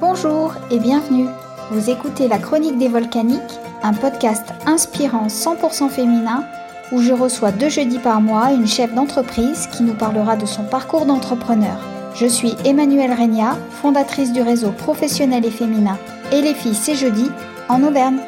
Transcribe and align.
Bonjour 0.00 0.54
et 0.70 0.78
bienvenue. 0.78 1.28
Vous 1.70 1.90
écoutez 1.90 2.26
La 2.26 2.38
Chronique 2.38 2.78
des 2.78 2.88
Volcaniques, 2.88 3.60
un 3.82 3.92
podcast 3.92 4.46
inspirant 4.64 5.26
100% 5.26 5.90
féminin 5.90 6.42
où 6.90 7.02
je 7.02 7.12
reçois 7.12 7.52
deux 7.52 7.68
jeudis 7.68 7.98
par 7.98 8.22
mois 8.22 8.50
une 8.50 8.66
chef 8.66 8.94
d'entreprise 8.94 9.66
qui 9.66 9.82
nous 9.82 9.92
parlera 9.92 10.36
de 10.36 10.46
son 10.46 10.64
parcours 10.64 11.04
d'entrepreneur. 11.04 11.78
Je 12.14 12.24
suis 12.24 12.54
Emmanuelle 12.64 13.12
Regna, 13.12 13.56
fondatrice 13.82 14.32
du 14.32 14.40
réseau 14.40 14.72
professionnel 14.72 15.44
et 15.44 15.50
féminin 15.50 15.98
Et 16.32 16.40
les 16.40 16.54
filles 16.54 16.74
c'est 16.74 16.94
jeudi 16.94 17.26
en 17.68 17.82
Auvergne. 17.82 18.20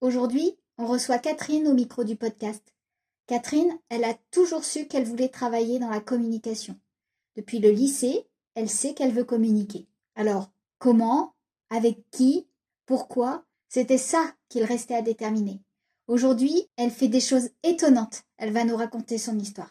Aujourd'hui, 0.00 0.58
on 0.78 0.86
reçoit 0.86 1.18
Catherine 1.18 1.68
au 1.68 1.74
micro 1.74 2.02
du 2.02 2.16
podcast. 2.16 2.74
Catherine, 3.28 3.72
elle 3.88 4.02
a 4.02 4.14
toujours 4.32 4.64
su 4.64 4.86
qu'elle 4.86 5.04
voulait 5.04 5.28
travailler 5.28 5.78
dans 5.78 5.90
la 5.90 6.00
communication. 6.00 6.74
Depuis 7.36 7.60
le 7.60 7.70
lycée, 7.70 8.26
elle 8.56 8.70
sait 8.70 8.94
qu'elle 8.94 9.12
veut 9.12 9.24
communiquer. 9.24 9.86
Alors, 10.16 10.48
comment? 10.78 11.34
Avec 11.70 11.98
qui? 12.10 12.46
Pourquoi? 12.86 13.44
C'était 13.68 13.98
ça 13.98 14.24
qu'il 14.48 14.64
restait 14.64 14.94
à 14.94 15.02
déterminer. 15.02 15.60
Aujourd'hui, 16.08 16.66
elle 16.78 16.90
fait 16.90 17.08
des 17.08 17.20
choses 17.20 17.50
étonnantes. 17.62 18.22
Elle 18.38 18.52
va 18.52 18.64
nous 18.64 18.76
raconter 18.76 19.18
son 19.18 19.38
histoire. 19.38 19.70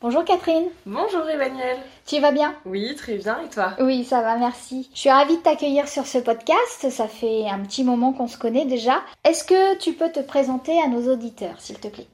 Bonjour 0.00 0.24
Catherine. 0.24 0.68
Bonjour 0.86 1.28
Emmanuel. 1.28 1.78
Tu 2.06 2.20
vas 2.20 2.30
bien? 2.30 2.54
Oui, 2.66 2.94
très 2.94 3.16
bien. 3.16 3.40
Et 3.42 3.48
toi? 3.48 3.74
Oui, 3.80 4.04
ça 4.04 4.20
va, 4.20 4.36
merci. 4.36 4.90
Je 4.94 5.00
suis 5.00 5.10
ravie 5.10 5.38
de 5.38 5.42
t'accueillir 5.42 5.88
sur 5.88 6.06
ce 6.06 6.18
podcast. 6.18 6.90
Ça 6.90 7.08
fait 7.08 7.48
un 7.48 7.60
petit 7.60 7.82
moment 7.82 8.12
qu'on 8.12 8.28
se 8.28 8.38
connaît 8.38 8.66
déjà. 8.66 9.02
Est-ce 9.24 9.42
que 9.42 9.76
tu 9.78 9.94
peux 9.94 10.12
te 10.12 10.20
présenter 10.20 10.78
à 10.80 10.88
nos 10.88 11.12
auditeurs, 11.12 11.60
s'il 11.60 11.80
te 11.80 11.88
plaît? 11.88 12.06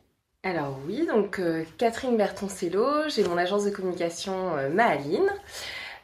Alors 0.45 0.79
oui, 0.87 1.05
donc 1.07 1.39
euh, 1.39 1.65
Catherine 1.77 2.17
Bertoncello, 2.17 3.09
j'ai 3.09 3.25
mon 3.25 3.37
agence 3.37 3.65
de 3.65 3.71
communication 3.71 4.57
euh, 4.57 4.71
Maaline. 4.71 5.29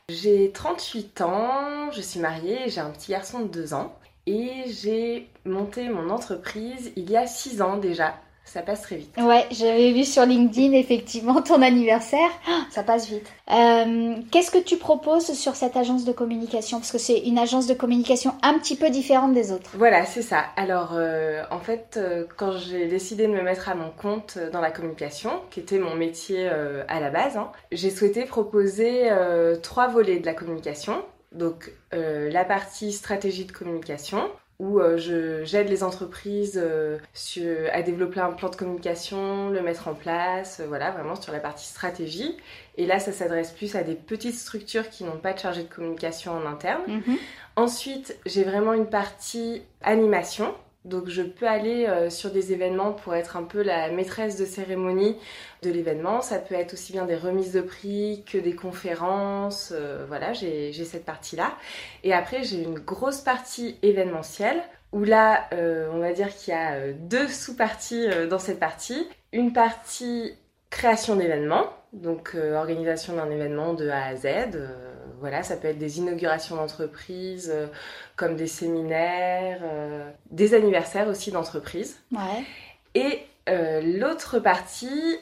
J'ai 0.09 0.53
38 0.53 1.21
ans, 1.23 1.91
je 1.91 2.01
suis 2.01 2.21
mariée 2.21 2.71
j'ai 2.71 2.79
un 2.81 2.91
petit 2.91 3.11
garçon 3.11 3.41
de 3.41 3.49
2 3.49 3.75
ans. 3.75 3.99
Et 4.27 4.63
j'ai 4.69 5.29
monté 5.45 5.89
mon 5.89 6.11
entreprise 6.11 6.93
il 6.95 7.11
y 7.11 7.17
a 7.17 7.27
6 7.27 7.61
ans 7.61 7.77
déjà. 7.77 8.15
Ça 8.47 8.63
passe 8.63 8.83
très 8.83 8.97
vite. 8.97 9.15
Ouais, 9.19 9.45
j'avais 9.51 9.93
vu 9.93 10.05
sur 10.05 10.25
LinkedIn 10.25 10.73
effectivement 10.73 11.43
ton 11.43 11.61
anniversaire. 11.63 12.31
Ah, 12.49 12.63
ça 12.71 12.85
passe 12.85 13.09
vite. 13.09 13.27
Euh, 13.51 14.15
Qu'est-ce 14.31 14.53
que 14.53 14.63
tu 14.63 14.77
proposes 14.77 15.33
sur 15.33 15.57
cette 15.57 15.77
agence 15.77 16.05
de 16.05 16.13
communication? 16.13 16.79
Parce 16.79 16.93
que 16.93 16.99
c'est 16.99 17.19
une 17.19 17.39
agence 17.39 17.67
de 17.67 17.75
communication 17.75 18.35
un 18.43 18.57
petit 18.59 18.77
peu 18.77 18.89
différente 18.89 19.35
des 19.35 19.51
autres. 19.53 19.73
Voilà, 19.75 20.07
c'est 20.07 20.23
ça. 20.23 20.45
Alors, 20.57 20.93
euh, 20.95 21.43
en 21.51 21.59
fait, 21.59 21.97
euh, 21.97 22.25
quand 22.37 22.53
j'ai 22.53 22.87
décidé 22.87 23.27
de 23.27 23.33
me 23.33 23.43
mettre 23.43 23.69
à 23.69 23.75
mon 23.75 23.91
compte 23.91 24.39
dans 24.53 24.61
la 24.61 24.71
communication, 24.71 25.33
qui 25.51 25.61
était 25.61 25.79
mon 25.79 25.97
métier 25.97 26.49
à 26.49 27.01
la 27.01 27.11
base, 27.11 27.37
hein, 27.37 27.51
j'ai 27.73 27.91
souhaité 27.91 28.25
proposer 28.25 29.11
trois 29.63 29.89
volets 29.89 30.21
de 30.21 30.27
la 30.27 30.35
communication. 30.35 31.03
Donc, 31.33 31.73
la 31.93 32.45
partie 32.45 32.93
stratégie 32.93 33.45
de 33.45 33.53
communication, 33.53 34.23
où 34.59 34.81
euh, 34.81 34.97
je 34.97 35.45
j'aide 35.45 35.69
les 35.69 35.83
entreprises 35.83 36.61
euh, 36.63 36.99
sur, 37.13 37.57
à 37.73 37.83
développer 37.83 38.21
un 38.21 38.33
plan 38.33 38.49
de 38.49 38.57
communication, 38.57 39.51
le 39.51 39.61
mettre 39.61 39.89
en 39.89 39.95
place, 39.95 40.61
euh, 40.61 40.67
voilà, 40.67 40.91
vraiment 40.91 41.15
sur 41.15 41.33
la 41.33 41.41
partie 41.41 41.67
stratégie. 41.67 42.37
Et 42.77 42.87
là, 42.87 42.99
ça 42.99 43.13
s'adresse 43.13 43.51
plus 43.51 43.75
à 43.77 43.83
des 43.83 43.95
petites 43.95 44.35
structures 44.35 44.89
qui 44.89 45.05
n'ont 45.05 45.19
pas 45.19 45.33
de 45.33 45.39
chargé 45.39 45.63
de 45.63 45.69
communication 45.69 46.33
en 46.33 46.47
interne. 46.47 46.83
Mhm. 46.87 47.17
Ensuite, 47.57 48.19
j'ai 48.27 48.45
vraiment 48.45 48.73
une 48.73 48.89
partie 48.89 49.63
animation. 49.83 50.55
Donc, 50.87 51.09
je 51.09 51.23
peux 51.23 51.49
aller 51.49 51.87
euh, 51.87 52.11
sur 52.11 52.31
des 52.31 52.53
événements 52.53 52.93
pour 52.93 53.17
être 53.17 53.37
un 53.37 53.43
peu 53.43 53.61
la 53.61 53.91
maîtresse 53.91 54.39
de 54.39 54.45
cérémonie 54.45 55.17
de 55.63 55.71
l'événement. 55.71 56.23
Ça 56.23 56.39
peut 56.39 56.55
être 56.55 56.75
aussi 56.75 56.93
bien 56.93 57.07
des 57.07 57.17
remises 57.17 57.53
de 57.53 57.61
prix 57.61 58.25
que 58.31 58.39
des 58.39 58.55
conférences. 58.55 59.73
euh, 59.75 60.05
voilà, 60.07 60.33
j'ai 60.33 60.73
cette 60.73 61.05
partie-là. 61.05 61.57
Et 62.05 62.13
après, 62.13 62.45
j'ai 62.45 62.63
une 62.63 62.79
grosse 62.79 63.21
partie 63.21 63.77
événementielle 63.83 64.63
où 64.93 65.03
là, 65.03 65.49
euh, 65.53 65.91
on 65.93 65.99
va 65.99 66.13
dire 66.13 66.35
qu'il 66.35 66.55
y 66.55 66.57
a 66.57 66.93
deux 66.93 67.27
sous-parties 67.27 68.07
dans 68.31 68.39
cette 68.39 68.61
partie. 68.61 69.09
Une 69.33 69.53
partie 69.53 70.35
création 70.71 71.17
d'événements, 71.17 71.67
donc 71.93 72.37
organisation 72.55 73.17
d'un 73.17 73.31
événement 73.31 73.75
de 73.75 73.89
A 73.89 74.05
à 74.05 74.15
Z. 74.15 74.27
voilà, 75.21 75.43
ça 75.43 75.57
peut 75.57 75.69
être 75.69 75.79
des 75.79 75.99
inaugurations 75.99 76.57
d'entreprises, 76.57 77.51
euh, 77.53 77.67
comme 78.17 78.37
des 78.37 78.47
séminaires, 78.47 79.61
euh, 79.63 80.11
des 80.31 80.55
anniversaires 80.55 81.09
aussi 81.09 81.31
d'entreprises. 81.31 81.99
Ouais. 82.13 82.45
Et 82.95 83.21
euh, 83.49 83.81
l'autre 83.81 84.39
partie, 84.39 85.19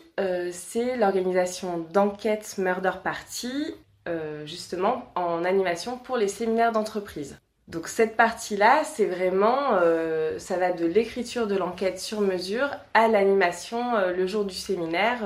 c'est 0.52 0.96
l'organisation 0.96 1.86
d'enquêtes 1.92 2.56
Murder 2.58 2.92
Party, 3.02 3.74
justement 4.44 5.10
en 5.14 5.44
animation 5.44 5.98
pour 5.98 6.16
les 6.16 6.28
séminaires 6.28 6.72
d'entreprise. 6.72 7.36
Donc 7.66 7.88
cette 7.88 8.16
partie-là, 8.16 8.82
c'est 8.84 9.06
vraiment, 9.06 9.78
euh, 9.80 10.38
ça 10.38 10.58
va 10.58 10.72
de 10.72 10.84
l'écriture 10.84 11.46
de 11.46 11.56
l'enquête 11.56 11.98
sur 11.98 12.20
mesure 12.20 12.68
à 12.92 13.08
l'animation 13.08 13.96
euh, 13.96 14.12
le 14.12 14.26
jour 14.26 14.44
du 14.44 14.54
séminaire 14.54 15.20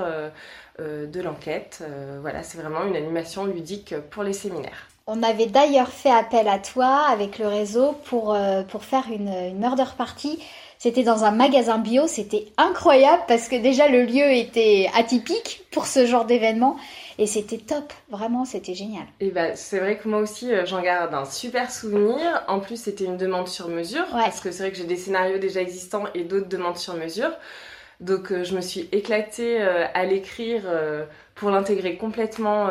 de 0.79 1.21
l'enquête. 1.21 1.79
Euh, 1.81 2.17
voilà, 2.21 2.43
c'est 2.43 2.57
vraiment 2.57 2.83
une 2.85 2.95
animation 2.95 3.45
ludique 3.45 3.95
pour 4.11 4.23
les 4.23 4.33
séminaires. 4.33 4.87
On 5.07 5.23
avait 5.23 5.47
d'ailleurs 5.47 5.89
fait 5.89 6.11
appel 6.11 6.47
à 6.47 6.59
toi 6.59 7.05
avec 7.09 7.39
le 7.39 7.47
réseau 7.47 7.95
pour, 8.05 8.33
euh, 8.35 8.61
pour 8.63 8.83
faire 8.83 9.05
une, 9.11 9.27
une 9.29 9.57
murder 9.59 9.85
party. 9.97 10.39
C'était 10.77 11.03
dans 11.03 11.25
un 11.25 11.31
magasin 11.31 11.77
bio, 11.77 12.07
c'était 12.07 12.45
incroyable 12.57 13.23
parce 13.27 13.49
que 13.49 13.55
déjà 13.57 13.89
le 13.89 14.03
lieu 14.03 14.31
était 14.31 14.89
atypique 14.95 15.65
pour 15.71 15.87
ce 15.87 16.05
genre 16.05 16.23
d'événement 16.25 16.77
et 17.17 17.25
c'était 17.27 17.57
top, 17.57 17.91
vraiment 18.09 18.45
c'était 18.45 18.75
génial. 18.75 19.03
Et 19.19 19.29
bah, 19.31 19.55
c'est 19.57 19.79
vrai 19.79 19.97
que 19.97 20.07
moi 20.07 20.19
aussi, 20.19 20.53
euh, 20.53 20.65
j'en 20.65 20.81
garde 20.81 21.13
un 21.13 21.25
super 21.25 21.69
souvenir. 21.69 22.43
En 22.47 22.59
plus, 22.61 22.81
c'était 22.81 23.03
une 23.03 23.17
demande 23.17 23.49
sur 23.49 23.67
mesure, 23.67 24.05
Ouais. 24.13 24.21
parce 24.23 24.39
que 24.39 24.51
c'est 24.51 24.63
vrai 24.63 24.71
que 24.71 24.77
j'ai 24.77 24.85
des 24.85 24.95
scénarios 24.95 25.37
déjà 25.39 25.59
existants 25.59 26.05
et 26.13 26.23
d'autres 26.23 26.47
demandes 26.47 26.77
sur 26.77 26.93
mesure. 26.93 27.31
Donc, 27.99 28.31
euh, 28.31 28.43
je 28.45 28.55
me 28.55 28.61
suis 28.61 28.87
éclatée 28.93 29.57
euh, 29.61 29.83
à 29.93 30.05
l'écrire 30.05 30.61
euh, 30.65 31.03
pour 31.35 31.49
l'intégrer 31.51 31.95
complètement 31.95 32.67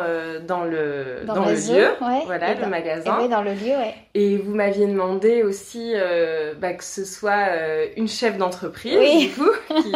dans 0.47 0.63
le, 0.63 1.21
Dans 1.25 1.33
dans 1.35 1.45
le 1.45 1.53
lieu, 1.53 1.87
ouais, 2.01 2.21
voilà, 2.25 2.51
et 2.51 2.55
le 2.55 2.61
dans- 2.61 2.67
magasin. 2.67 3.17
Et 3.19 3.23
oui, 3.23 3.29
dans 3.29 3.41
le 3.41 3.51
lieu, 3.53 3.75
ouais. 3.77 3.95
Et 4.13 4.37
vous 4.37 4.53
m'aviez 4.53 4.85
demandé 4.85 5.41
aussi 5.43 5.93
euh, 5.95 6.53
bah, 6.55 6.73
que 6.73 6.83
ce 6.83 7.03
soit 7.03 7.47
euh, 7.49 7.87
une 7.97 8.07
chef 8.07 8.37
d'entreprise, 8.37 8.95
Oui. 8.99 9.27
du 9.27 9.33
coup, 9.33 9.49
qui, 9.81 9.91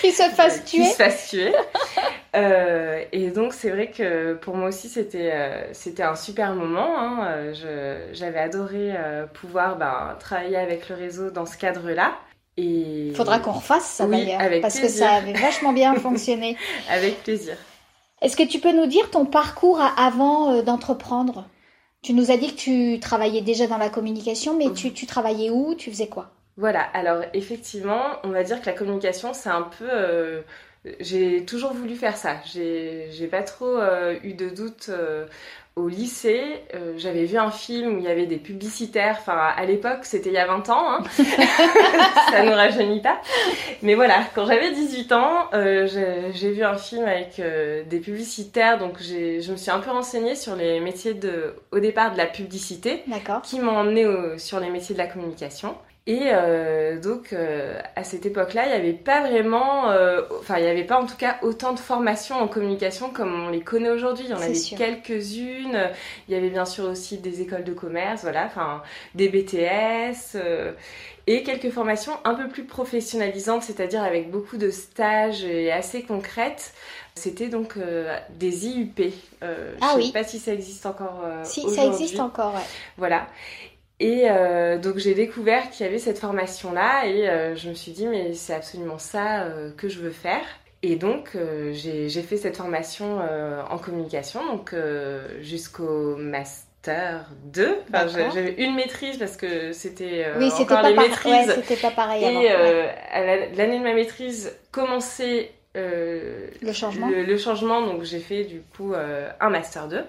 Qui 0.00 0.12
se 0.12 0.22
fasse 0.34 0.60
qui 0.60 0.76
tuer. 0.80 0.84
se 0.86 0.96
fasse 0.96 1.28
tuer. 1.28 1.52
Euh, 2.36 3.02
et 3.12 3.28
donc 3.30 3.52
c'est 3.52 3.70
vrai 3.70 3.88
que 3.90 4.34
pour 4.34 4.54
moi 4.56 4.68
aussi 4.68 4.88
c'était 4.88 5.32
c'était 5.72 6.02
un 6.02 6.14
super 6.14 6.54
moment. 6.54 6.98
hein. 6.98 7.52
J'avais 8.12 8.38
adoré 8.38 8.92
pouvoir 9.34 9.76
ben, 9.76 10.16
travailler 10.20 10.56
avec 10.56 10.88
le 10.88 10.94
réseau 10.94 11.30
dans 11.30 11.46
ce 11.46 11.56
cadre-là. 11.58 12.12
Et 12.60 13.12
Faudra 13.14 13.38
qu'on 13.38 13.52
refasse 13.52 13.84
ça 13.86 14.04
Oui, 14.06 14.26
d'ailleurs, 14.26 14.60
parce 14.60 14.80
que 14.80 14.88
ça 14.88 15.12
avait 15.12 15.32
vachement 15.46 15.72
bien 15.72 15.94
fonctionné. 15.94 16.56
avec 16.90 17.22
plaisir. 17.22 17.56
Est-ce 18.20 18.36
que 18.36 18.42
tu 18.42 18.58
peux 18.58 18.72
nous 18.72 18.86
dire 18.86 19.10
ton 19.10 19.24
parcours 19.24 19.80
avant 19.96 20.52
euh, 20.52 20.62
d'entreprendre? 20.62 21.46
Tu 22.02 22.12
nous 22.14 22.30
as 22.32 22.36
dit 22.36 22.52
que 22.54 22.58
tu 22.60 23.00
travaillais 23.00 23.42
déjà 23.42 23.66
dans 23.68 23.78
la 23.78 23.88
communication, 23.90 24.56
mais 24.56 24.72
tu, 24.72 24.92
tu 24.92 25.06
travaillais 25.06 25.50
où? 25.50 25.74
Tu 25.76 25.90
faisais 25.90 26.08
quoi? 26.08 26.30
Voilà, 26.56 26.80
alors 26.94 27.22
effectivement, 27.34 28.02
on 28.24 28.30
va 28.30 28.42
dire 28.42 28.60
que 28.60 28.66
la 28.66 28.72
communication, 28.72 29.32
c'est 29.34 29.48
un 29.50 29.62
peu... 29.62 29.86
euh, 29.88 30.42
j'ai 31.00 31.44
toujours 31.44 31.72
voulu 31.72 31.94
faire 31.96 32.16
ça. 32.16 32.36
J'ai 32.52 33.28
pas 33.30 33.42
trop 33.42 33.66
euh, 33.78 34.16
eu 34.22 34.32
de 34.34 34.48
doute 34.48 34.86
euh, 34.90 35.26
au 35.76 35.88
lycée. 35.88 36.42
Euh, 36.74 36.94
J'avais 36.96 37.24
vu 37.24 37.36
un 37.36 37.50
film 37.50 37.96
où 37.96 37.98
il 37.98 38.04
y 38.04 38.08
avait 38.08 38.26
des 38.26 38.36
publicitaires. 38.38 39.16
Enfin, 39.20 39.36
à 39.56 39.64
l'époque, 39.64 40.00
c'était 40.04 40.30
il 40.30 40.34
y 40.34 40.38
a 40.38 40.46
20 40.46 40.68
ans. 40.70 40.92
Hein. 40.92 41.02
ça 42.30 42.42
nous 42.44 42.52
rajeunit 42.52 43.00
pas. 43.02 43.20
Mais 43.82 43.94
voilà, 43.94 44.22
quand 44.34 44.46
j'avais 44.46 44.70
18 44.72 45.12
ans, 45.12 45.48
j'ai 45.52 46.50
vu 46.52 46.62
un 46.62 46.76
film 46.76 47.04
avec 47.06 47.40
des 47.88 48.00
publicitaires. 48.00 48.78
Donc 48.78 49.00
je 49.00 49.50
me 49.50 49.56
suis 49.56 49.70
un 49.70 49.80
peu 49.80 49.90
renseignée 49.90 50.34
sur 50.36 50.56
les 50.56 50.80
métiers 50.80 51.14
de, 51.14 51.54
au 51.72 51.80
départ 51.80 52.12
de 52.12 52.18
la 52.18 52.26
publicité 52.26 53.04
qui 53.44 53.60
m'ont 53.60 53.76
emmené 53.76 54.06
au- 54.06 54.38
sur 54.38 54.60
les 54.60 54.70
métiers 54.70 54.94
de 54.94 55.00
la 55.00 55.06
communication. 55.06 55.76
Et 56.08 56.30
euh, 56.32 56.98
donc 56.98 57.34
euh, 57.34 57.78
à 57.94 58.02
cette 58.02 58.24
époque-là, 58.24 58.64
il 58.64 58.68
n'y 58.70 58.74
avait 58.74 58.94
pas 58.94 59.20
vraiment, 59.28 59.90
euh, 59.90 60.22
enfin 60.40 60.56
il 60.56 60.64
n'y 60.64 60.70
avait 60.70 60.86
pas 60.86 60.98
en 60.98 61.04
tout 61.04 61.18
cas 61.18 61.36
autant 61.42 61.74
de 61.74 61.78
formations 61.78 62.36
en 62.36 62.48
communication 62.48 63.10
comme 63.10 63.44
on 63.44 63.50
les 63.50 63.60
connaît 63.60 63.90
aujourd'hui. 63.90 64.24
Il 64.24 64.30
y 64.30 64.34
en 64.34 64.40
avait 64.40 64.54
quelques-unes. 64.54 65.78
Il 66.26 66.34
y 66.34 66.34
avait 66.34 66.48
bien 66.48 66.64
sûr 66.64 66.84
aussi 66.84 67.18
des 67.18 67.42
écoles 67.42 67.64
de 67.64 67.74
commerce, 67.74 68.22
voilà, 68.22 68.46
enfin 68.46 68.82
des 69.14 69.28
BTS. 69.28 70.38
et 71.26 71.42
quelques 71.42 71.68
formations 71.68 72.14
un 72.24 72.32
peu 72.34 72.48
plus 72.48 72.64
professionnalisantes, 72.64 73.62
c'est-à-dire 73.62 74.02
avec 74.02 74.30
beaucoup 74.30 74.56
de 74.56 74.70
stages 74.70 75.44
et 75.44 75.70
assez 75.70 76.04
concrètes. 76.04 76.72
C'était 77.18 77.48
donc 77.48 77.76
euh, 77.76 78.16
des 78.38 78.68
IUP. 78.68 79.12
Euh, 79.42 79.74
Ah 79.80 79.90
je 79.92 79.98
oui. 79.98 80.06
sais 80.06 80.12
pas 80.12 80.24
si 80.24 80.38
ça 80.38 80.54
existe 80.54 80.86
encore 80.86 81.20
euh, 81.24 81.42
Si, 81.44 81.68
ça 81.68 81.84
existe 81.84 82.20
encore, 82.20 82.54
ouais. 82.54 82.62
Voilà. 82.96 83.26
Et 84.00 84.30
euh, 84.30 84.78
donc 84.78 84.98
j'ai 84.98 85.14
découvert 85.14 85.70
qu'il 85.70 85.84
y 85.84 85.88
avait 85.88 85.98
cette 85.98 86.18
formation-là 86.18 87.06
et 87.06 87.28
euh, 87.28 87.56
je 87.56 87.68
me 87.68 87.74
suis 87.74 87.92
dit 87.92 88.06
mais 88.06 88.32
c'est 88.34 88.54
absolument 88.54 88.98
ça 88.98 89.42
euh, 89.42 89.72
que 89.76 89.88
je 89.88 89.98
veux 89.98 90.10
faire. 90.10 90.44
Et 90.82 90.96
donc, 90.96 91.30
euh, 91.34 91.72
j'ai 91.74 92.22
fait 92.22 92.36
cette 92.36 92.56
formation 92.56 93.18
euh, 93.20 93.62
en 93.68 93.78
communication, 93.78 94.46
donc 94.46 94.72
euh, 94.72 95.26
jusqu'au 95.42 96.14
master 96.16 97.26
2. 97.46 97.78
Enfin, 97.92 98.06
j'avais 98.32 98.54
une 98.58 98.76
maîtrise 98.76 99.18
parce 99.18 99.36
que 99.36 99.72
c'était 99.72 100.26
oui, 100.38 100.50
encore 100.52 100.82
les 100.82 100.94
maîtrises. 100.94 101.52
c'était 101.56 101.80
pas 101.80 101.90
pareil. 101.90 102.24
Et 102.24 103.56
l'année 103.56 103.78
de 103.78 103.82
ma 103.82 103.94
maîtrise 103.94 104.56
commençait 104.70 105.50
le 105.74 106.72
changement. 106.72 107.08
Le, 107.08 107.38
changement, 107.38 107.82
donc 107.82 108.02
j'ai 108.02 108.18
fait 108.18 108.44
du 108.44 108.62
coup 108.76 108.94
un 108.94 109.50
master 109.50 109.88
2 109.88 110.02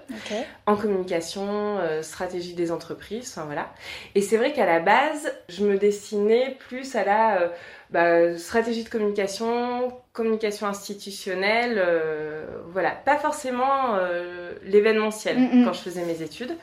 en 0.65 0.75
communication, 0.75 1.77
stratégie 2.01 2.53
des 2.53 2.71
entreprises, 2.71 3.31
enfin 3.35 3.45
voilà. 3.45 3.71
Et 4.15 4.21
c'est 4.21 4.38
vrai 4.38 4.51
qu'à 4.51 4.65
la 4.65 4.79
base, 4.79 5.31
je 5.47 5.63
me 5.65 5.77
destinais 5.77 6.57
plus 6.59 6.95
à 6.95 7.03
la 7.03 7.51
bah, 7.89 8.38
stratégie 8.38 8.83
de 8.83 8.89
communication, 8.89 9.91
communication 10.13 10.67
institutionnelle, 10.67 11.81
euh, 11.83 12.45
voilà, 12.71 12.91
pas 12.91 13.17
forcément 13.17 13.95
euh, 13.95 14.53
l'événementiel 14.63 15.39
mm, 15.39 15.62
mm. 15.62 15.65
quand 15.65 15.73
je 15.73 15.79
faisais 15.79 16.03
mes 16.03 16.21
études. 16.21 16.55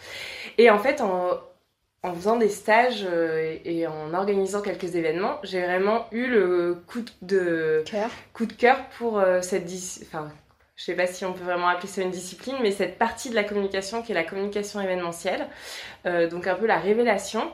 Et 0.59 0.71
en 0.71 0.79
fait, 0.79 1.01
en, 1.01 1.31
en 2.07 2.15
faisant 2.15 2.37
des 2.37 2.49
stages 2.49 3.07
euh, 3.09 3.57
et, 3.65 3.87
en 3.87 4.15
organisant 4.15 4.63
quelques 4.63 4.95
événements, 4.95 5.39
j'ai 5.43 5.63
vraiment 5.63 6.07
eu 6.13 6.27
le 6.27 6.79
coup 6.87 7.05
de 7.23 7.83
cœur, 7.85 8.11
coup 8.33 8.47
de 8.47 8.53
cœur 8.53 8.79
pour 8.99 9.23
cette, 9.43 9.69
enfin, 10.03 10.31
je 10.77 10.85
sais 10.85 10.95
pas 10.95 11.07
si 11.07 11.25
on 11.25 11.33
peut 11.33 11.43
vraiment 11.43 11.69
appeler 11.69 11.89
ça 11.89 12.03
une 12.03 12.11
discipline, 12.11 12.57
mais 12.61 12.71
cette 12.71 12.99
partie 12.99 13.31
de 13.31 13.35
la 13.35 13.45
communication 13.45 14.03
qui 14.03 14.13
est 14.13 14.15
la 14.15 14.25
communication 14.25 14.79
événementielle, 14.79 15.47
euh, 16.05 16.29
donc 16.29 16.47
un 16.47 16.55
peu 16.55 16.67
la 16.67 16.79
révélation, 16.79 17.51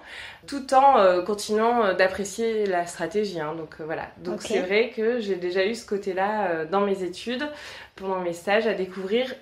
tout 0.49 0.75
en 0.75 0.99
euh, 0.99 1.23
continuant 1.23 1.85
euh, 1.85 1.95
d'apprécier 1.95 2.67
la 2.67 2.85
stratégie. 2.85 3.39
Hein. 3.39 3.55
donc 3.55 3.81
voilà. 3.81 4.09
Donc 4.19 4.43
c'est 4.43 4.61
vrai 4.61 4.91
que 4.95 5.21
j'ai 5.21 5.37
déjà 5.37 5.65
eu 5.65 5.77
ce 5.77 5.87
côté-là 5.87 6.65
dans 6.65 6.81
mes 6.81 7.05
études, 7.05 7.49
pendant 7.95 8.19
mes 8.19 8.33
stages, 8.33 8.67
à 8.67 8.75
découvrir 8.75 9.33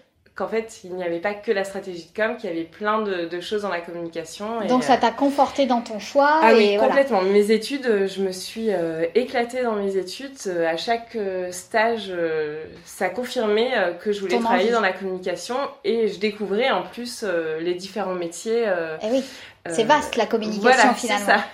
qu'en 0.41 0.49
fait, 0.49 0.81
il 0.85 0.95
n'y 0.95 1.05
avait 1.05 1.19
pas 1.19 1.35
que 1.35 1.53
la 1.53 1.65
stratégie 1.65 2.09
de 2.11 2.17
com, 2.17 2.35
qu'il 2.39 2.49
y 2.49 2.53
avait 2.53 2.65
plein 2.65 3.03
de, 3.03 3.41
choses 3.41 3.61
dans 3.61 3.69
la 3.69 3.81
communication. 3.81 4.67
Donc 4.67 4.83
ça 4.85 4.97
t'a 4.97 5.11
conforté 5.11 5.67
dans 5.67 5.83
ton 5.83 5.99
choix 5.99 6.41
Ah 6.43 6.53
oui, 6.55 6.79
complètement. 6.79 7.21
Mes 7.21 7.51
études, 7.51 7.85
euh, 7.85 8.09
je 8.09 8.23
me 8.23 8.33
suis 8.33 8.71
euh, 8.71 9.05
éclatée 9.15 9.63
dans 9.63 9.75
mes 9.75 9.99
études. 9.99 10.33
Euh, 10.47 10.67
à 10.67 10.79
chaque 10.79 11.17
stage, 11.51 12.11
ça 12.87 13.11
confirmait 13.11 13.73
que 14.03 14.13
je 14.13 14.21
voulais 14.21 14.39
travailler 14.39 14.71
dans 14.71 14.81
la 14.81 14.93
communication 14.93 15.57
et 15.85 16.09
je 16.09 16.19
découvrais 16.19 16.71
en 16.71 16.83
plus 16.83 17.25
les 17.61 17.75
différents 17.75 18.15
métiers. 18.15 18.65
Eh 19.03 19.07
oui. 19.11 19.23
C'est 19.69 19.85
vaste 19.85 20.17
la 20.17 20.27
communication 20.27 20.95
finalement. 20.95 21.27
Ça. 21.27 21.45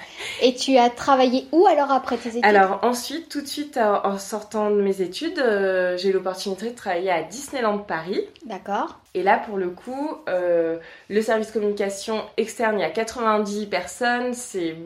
Et 0.42 0.54
tu 0.54 0.76
as 0.76 0.90
travaillé 0.90 1.46
où 1.50 1.66
alors 1.66 1.90
après 1.90 2.16
tes 2.16 2.30
études 2.30 2.44
Alors 2.44 2.80
ensuite, 2.82 3.28
tout 3.28 3.40
de 3.40 3.46
suite 3.46 3.78
en 3.78 4.18
sortant 4.18 4.70
de 4.70 4.80
mes 4.80 5.00
études, 5.00 5.38
euh, 5.38 5.96
j'ai 5.96 6.10
eu 6.10 6.12
l'opportunité 6.12 6.70
de 6.70 6.74
travailler 6.74 7.10
à 7.10 7.22
Disneyland 7.22 7.78
Paris. 7.78 8.20
D'accord. 8.44 9.00
Et 9.14 9.22
là 9.22 9.38
pour 9.38 9.56
le 9.56 9.70
coup, 9.70 10.18
euh, 10.28 10.78
le 11.08 11.22
service 11.22 11.50
communication 11.50 12.22
externe, 12.36 12.78
il 12.78 12.82
y 12.82 12.84
a 12.84 12.90
90 12.90 13.66
personnes, 13.66 14.34
c'est 14.34 14.76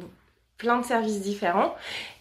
plein 0.56 0.78
de 0.78 0.84
services 0.84 1.20
différents. 1.20 1.74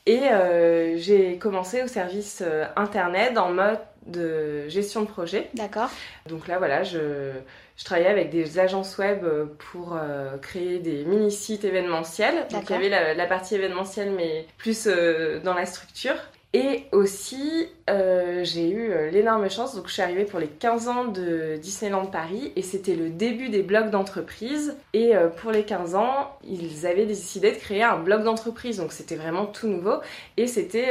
Et 0.05 0.23
euh, 0.23 0.97
j'ai 0.97 1.37
commencé 1.37 1.83
au 1.83 1.87
service 1.87 2.43
internet 2.75 3.37
en 3.37 3.51
mode 3.51 3.79
de 4.05 4.67
gestion 4.67 5.01
de 5.01 5.07
projet. 5.07 5.49
D'accord. 5.53 5.89
Donc 6.27 6.47
là 6.47 6.57
voilà, 6.57 6.83
je 6.83 7.31
je 7.79 7.85
travaillais 7.85 8.09
avec 8.09 8.29
des 8.29 8.59
agences 8.59 8.97
web 8.97 9.23
euh, 9.23 9.45
pour 9.71 9.95
euh, 9.95 10.37
créer 10.37 10.79
des 10.79 11.05
mini-sites 11.05 11.63
événementiels. 11.63 12.45
Donc 12.51 12.69
il 12.69 12.73
y 12.73 12.75
avait 12.75 13.15
la, 13.15 13.25
partie 13.25 13.55
événementielle, 13.55 14.11
mais 14.11 14.45
plus 14.57 14.85
euh, 14.85 15.39
dans 15.39 15.53
la 15.53 15.65
structure. 15.65 16.15
Et 16.51 16.85
aussi, 16.91 17.67
euh, 17.91 18.43
j'ai 18.43 18.71
eu 18.71 18.91
euh, 18.91 19.11
l'énorme 19.11 19.47
chance, 19.51 19.75
donc 19.75 19.87
je 19.87 19.93
suis 19.93 20.01
arrivée 20.01 20.25
pour 20.25 20.39
les 20.39 20.47
15 20.47 20.87
ans 20.87 21.05
de 21.05 21.57
Disneyland 21.57 22.07
Paris 22.07 22.51
et 22.55 22.63
c'était 22.63 22.95
le 22.95 23.11
début 23.11 23.49
des 23.49 23.61
blogs 23.61 23.91
d'entreprise. 23.91 24.75
Et 24.93 25.15
euh, 25.15 25.27
pour 25.27 25.51
les 25.51 25.63
15 25.63 25.93
ans, 25.93 26.39
ils 26.43 26.87
avaient 26.87 27.05
décidé 27.05 27.51
de 27.51 27.57
créer 27.57 27.83
un 27.83 27.97
blog 27.97 28.23
d'entreprise, 28.23 28.77
donc 28.77 28.93
c'était 28.93 29.15
vraiment 29.15 29.45
tout 29.45 29.67
nouveau. 29.67 29.97
Et 30.37 30.47
c'était 30.47 30.89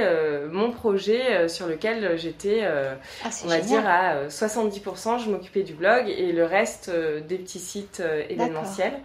mon 0.48 0.70
projet 0.70 1.48
sur 1.48 1.66
lequel 1.66 2.16
j'étais, 2.16 2.64
ah, 2.64 3.28
on 3.44 3.48
va 3.48 3.58
dire, 3.58 3.84
à 3.84 4.28
70%, 4.28 5.24
je 5.24 5.30
m'occupais 5.30 5.64
du 5.64 5.74
blog 5.74 6.08
et 6.08 6.30
le 6.30 6.44
reste 6.44 6.90
des 6.90 7.36
petits 7.36 7.58
sites 7.58 8.02
événementiels. 8.28 9.00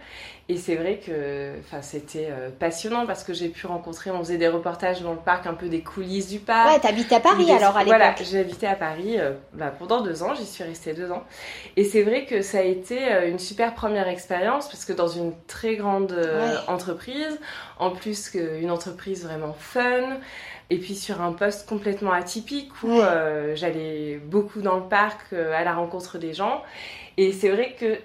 Et 0.50 0.58
c'est 0.58 0.74
vrai 0.74 1.00
que 1.04 1.54
c'était 1.80 2.28
euh, 2.30 2.50
passionnant 2.50 3.06
parce 3.06 3.24
que 3.24 3.32
j'ai 3.32 3.48
pu 3.48 3.66
rencontrer, 3.66 4.10
on 4.10 4.18
faisait 4.18 4.36
des 4.36 4.48
reportages 4.48 5.00
dans 5.00 5.12
le 5.12 5.18
parc, 5.18 5.46
un 5.46 5.54
peu 5.54 5.68
des 5.68 5.80
coulisses 5.80 6.28
du 6.28 6.38
parc. 6.38 6.70
Ouais, 6.70 6.80
t'habites 6.80 7.10
à 7.12 7.20
Paris 7.20 7.50
alors 7.50 7.74
à 7.74 7.82
l'époque 7.82 7.98
Voilà, 7.98 8.14
j'ai 8.20 8.40
habité 8.40 8.66
à 8.66 8.74
Paris 8.74 9.18
euh, 9.18 9.32
bah, 9.54 9.72
pendant 9.78 10.02
deux 10.02 10.22
ans, 10.22 10.34
j'y 10.34 10.44
suis 10.44 10.62
restée 10.62 10.92
deux 10.92 11.10
ans. 11.10 11.24
Et 11.76 11.84
c'est 11.84 12.02
vrai 12.02 12.26
que 12.26 12.42
ça 12.42 12.58
a 12.58 12.62
été 12.62 13.10
euh, 13.10 13.30
une 13.30 13.38
super 13.38 13.74
première 13.74 14.06
expérience 14.06 14.68
parce 14.68 14.84
que 14.84 14.92
dans 14.92 15.08
une 15.08 15.32
très 15.46 15.76
grande 15.76 16.14
entreprise, 16.68 17.40
en 17.78 17.90
plus 17.90 18.28
qu'une 18.28 18.70
entreprise 18.70 19.24
vraiment 19.24 19.54
fun, 19.58 20.18
et 20.68 20.76
puis 20.76 20.94
sur 20.94 21.22
un 21.22 21.32
poste 21.32 21.66
complètement 21.66 22.12
atypique 22.12 22.70
où 22.82 23.00
j'allais 23.54 24.20
beaucoup 24.22 24.60
dans 24.60 24.76
le 24.76 24.82
parc 24.82 25.32
à 25.32 25.64
la 25.64 25.74
rencontre 25.74 26.18
des 26.18 26.34
gens. 26.34 26.62
Et 27.16 27.32
c'est 27.32 27.48
vrai 27.48 27.76
que 27.78 27.98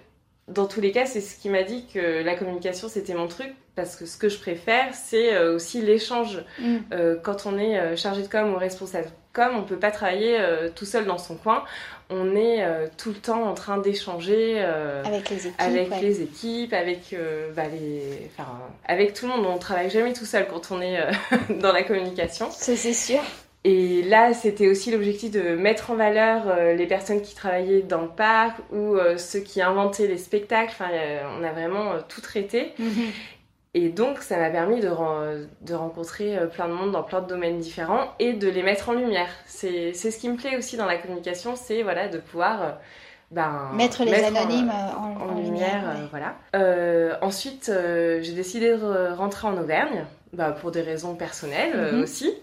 dans 0.50 0.68
tous 0.68 0.82
les 0.82 0.92
cas, 0.92 1.06
c'est 1.06 1.22
ce 1.22 1.40
qui 1.40 1.50
m'a 1.50 1.64
dit 1.64 1.86
que 1.94 2.24
la 2.24 2.36
communication 2.36 2.88
c'était 2.90 3.14
mon 3.14 3.28
truc 3.28 3.54
parce 3.76 3.96
que 3.96 4.06
ce 4.06 4.18
que 4.18 4.28
je 4.28 4.38
préfère, 4.38 4.94
c'est 4.94 5.34
euh, 5.34 5.56
aussi 5.56 5.82
l'échange. 5.82 6.44
Mm. 6.60 6.78
Euh, 6.92 7.16
quand 7.22 7.46
on 7.46 7.58
est 7.58 7.80
euh, 7.80 7.96
chargé 7.96 8.24
de 8.24 8.28
com 8.28 8.54
ou 8.54 8.58
responsable 8.58 9.06
de 9.06 9.12
com, 9.32 9.54
on 9.56 9.64
peut 9.64 9.78
pas 9.78 9.92
travailler 9.92 10.38
tout 10.76 10.86
seul 10.86 11.06
dans 11.06 11.18
son 11.18 11.36
coin. 11.36 11.64
On 12.10 12.36
est 12.36 12.66
tout 12.98 13.10
le 13.10 13.16
temps 13.16 13.44
en 13.44 13.54
train 13.54 13.78
d'échanger 13.78 14.60
avec 14.60 15.30
les 15.30 15.48
équipes, 15.48 15.62
avec 15.62 16.02
les 16.02 16.22
équipes, 16.24 16.74
avec 16.74 17.16
bah, 17.56 17.68
les, 17.72 18.28
enfin, 18.34 18.50
avec 18.86 19.14
tout 19.14 19.28
le 19.28 19.34
monde. 19.34 19.46
On 19.46 19.60
travaille 19.60 19.92
jamais 19.92 20.14
tout 20.14 20.26
seul 20.26 20.48
quand 20.48 20.72
on 20.72 20.82
est 20.82 21.00
dans 21.62 21.72
la 21.72 21.84
communication. 21.84 22.50
Ça 22.50 22.76
c'est 22.76 22.94
sûr. 22.94 23.22
Et 23.66 24.04
là, 24.04 24.34
c'était 24.34 24.68
aussi 24.68 24.90
l'objectif 24.90 25.32
de 25.32 25.56
mettre 25.56 25.92
en 25.92 25.96
valeur 25.96 26.44
euh, 26.48 26.74
les 26.74 26.88
personnes 26.88 27.22
qui 27.22 27.36
travaillaient 27.36 27.82
dans 27.82 28.02
le 28.02 28.08
parc 28.08 28.58
ou 28.72 28.96
euh, 28.96 29.18
ceux 29.18 29.42
qui 29.42 29.62
inventaient 29.62 30.08
les 30.08 30.18
spectacles. 30.18 30.72
Enfin, 30.72 30.90
on 31.38 31.44
a 31.44 31.52
vraiment 31.52 31.92
euh, 31.92 32.00
tout 32.08 32.22
traité. 32.22 32.74
Mhm. 32.80 33.12
Et 33.76 33.90
donc, 33.90 34.20
ça 34.20 34.38
m'a 34.38 34.50
permis 34.50 34.80
de, 34.80 34.90
de 34.90 35.74
rencontrer 35.76 36.40
plein 36.52 36.68
de 36.68 36.74
monde 36.74 36.92
dans 36.92 37.04
plein 37.04 37.22
de 37.22 37.28
domaines 37.28 37.60
différents 37.60 38.08
et 38.18 38.34
de 38.34 38.50
les 38.50 38.64
mettre 38.64 38.90
en 38.90 38.94
lumière. 38.94 39.30
C'est 39.46 39.94
ce 39.94 40.18
qui 40.18 40.28
me 40.28 40.38
plaît 40.38 40.58
aussi 40.58 40.76
dans 40.76 40.88
la 40.88 40.98
communication, 40.98 41.56
c'est 41.56 41.84
voilà, 41.84 42.08
de 42.08 42.18
pouvoir... 42.18 42.80
Ben, 43.30 43.70
mettre 43.76 44.04
les 44.04 44.24
anonymes 44.24 44.72
en, 44.72 45.40
lumière, 45.40 45.84
voilà. 46.10 46.36
ensuite, 47.22 47.72
j'ai 47.72 48.34
décidé 48.34 48.72
de 48.72 49.14
rentrer 49.14 49.48
en 49.48 49.56
Auvergne, 49.56 50.04
bah, 50.34 50.50
pour 50.50 50.72
des 50.72 50.82
raisons 50.82 51.14
personnelles 51.14 51.94
mhm. 51.94 52.02
aussi. 52.02 52.34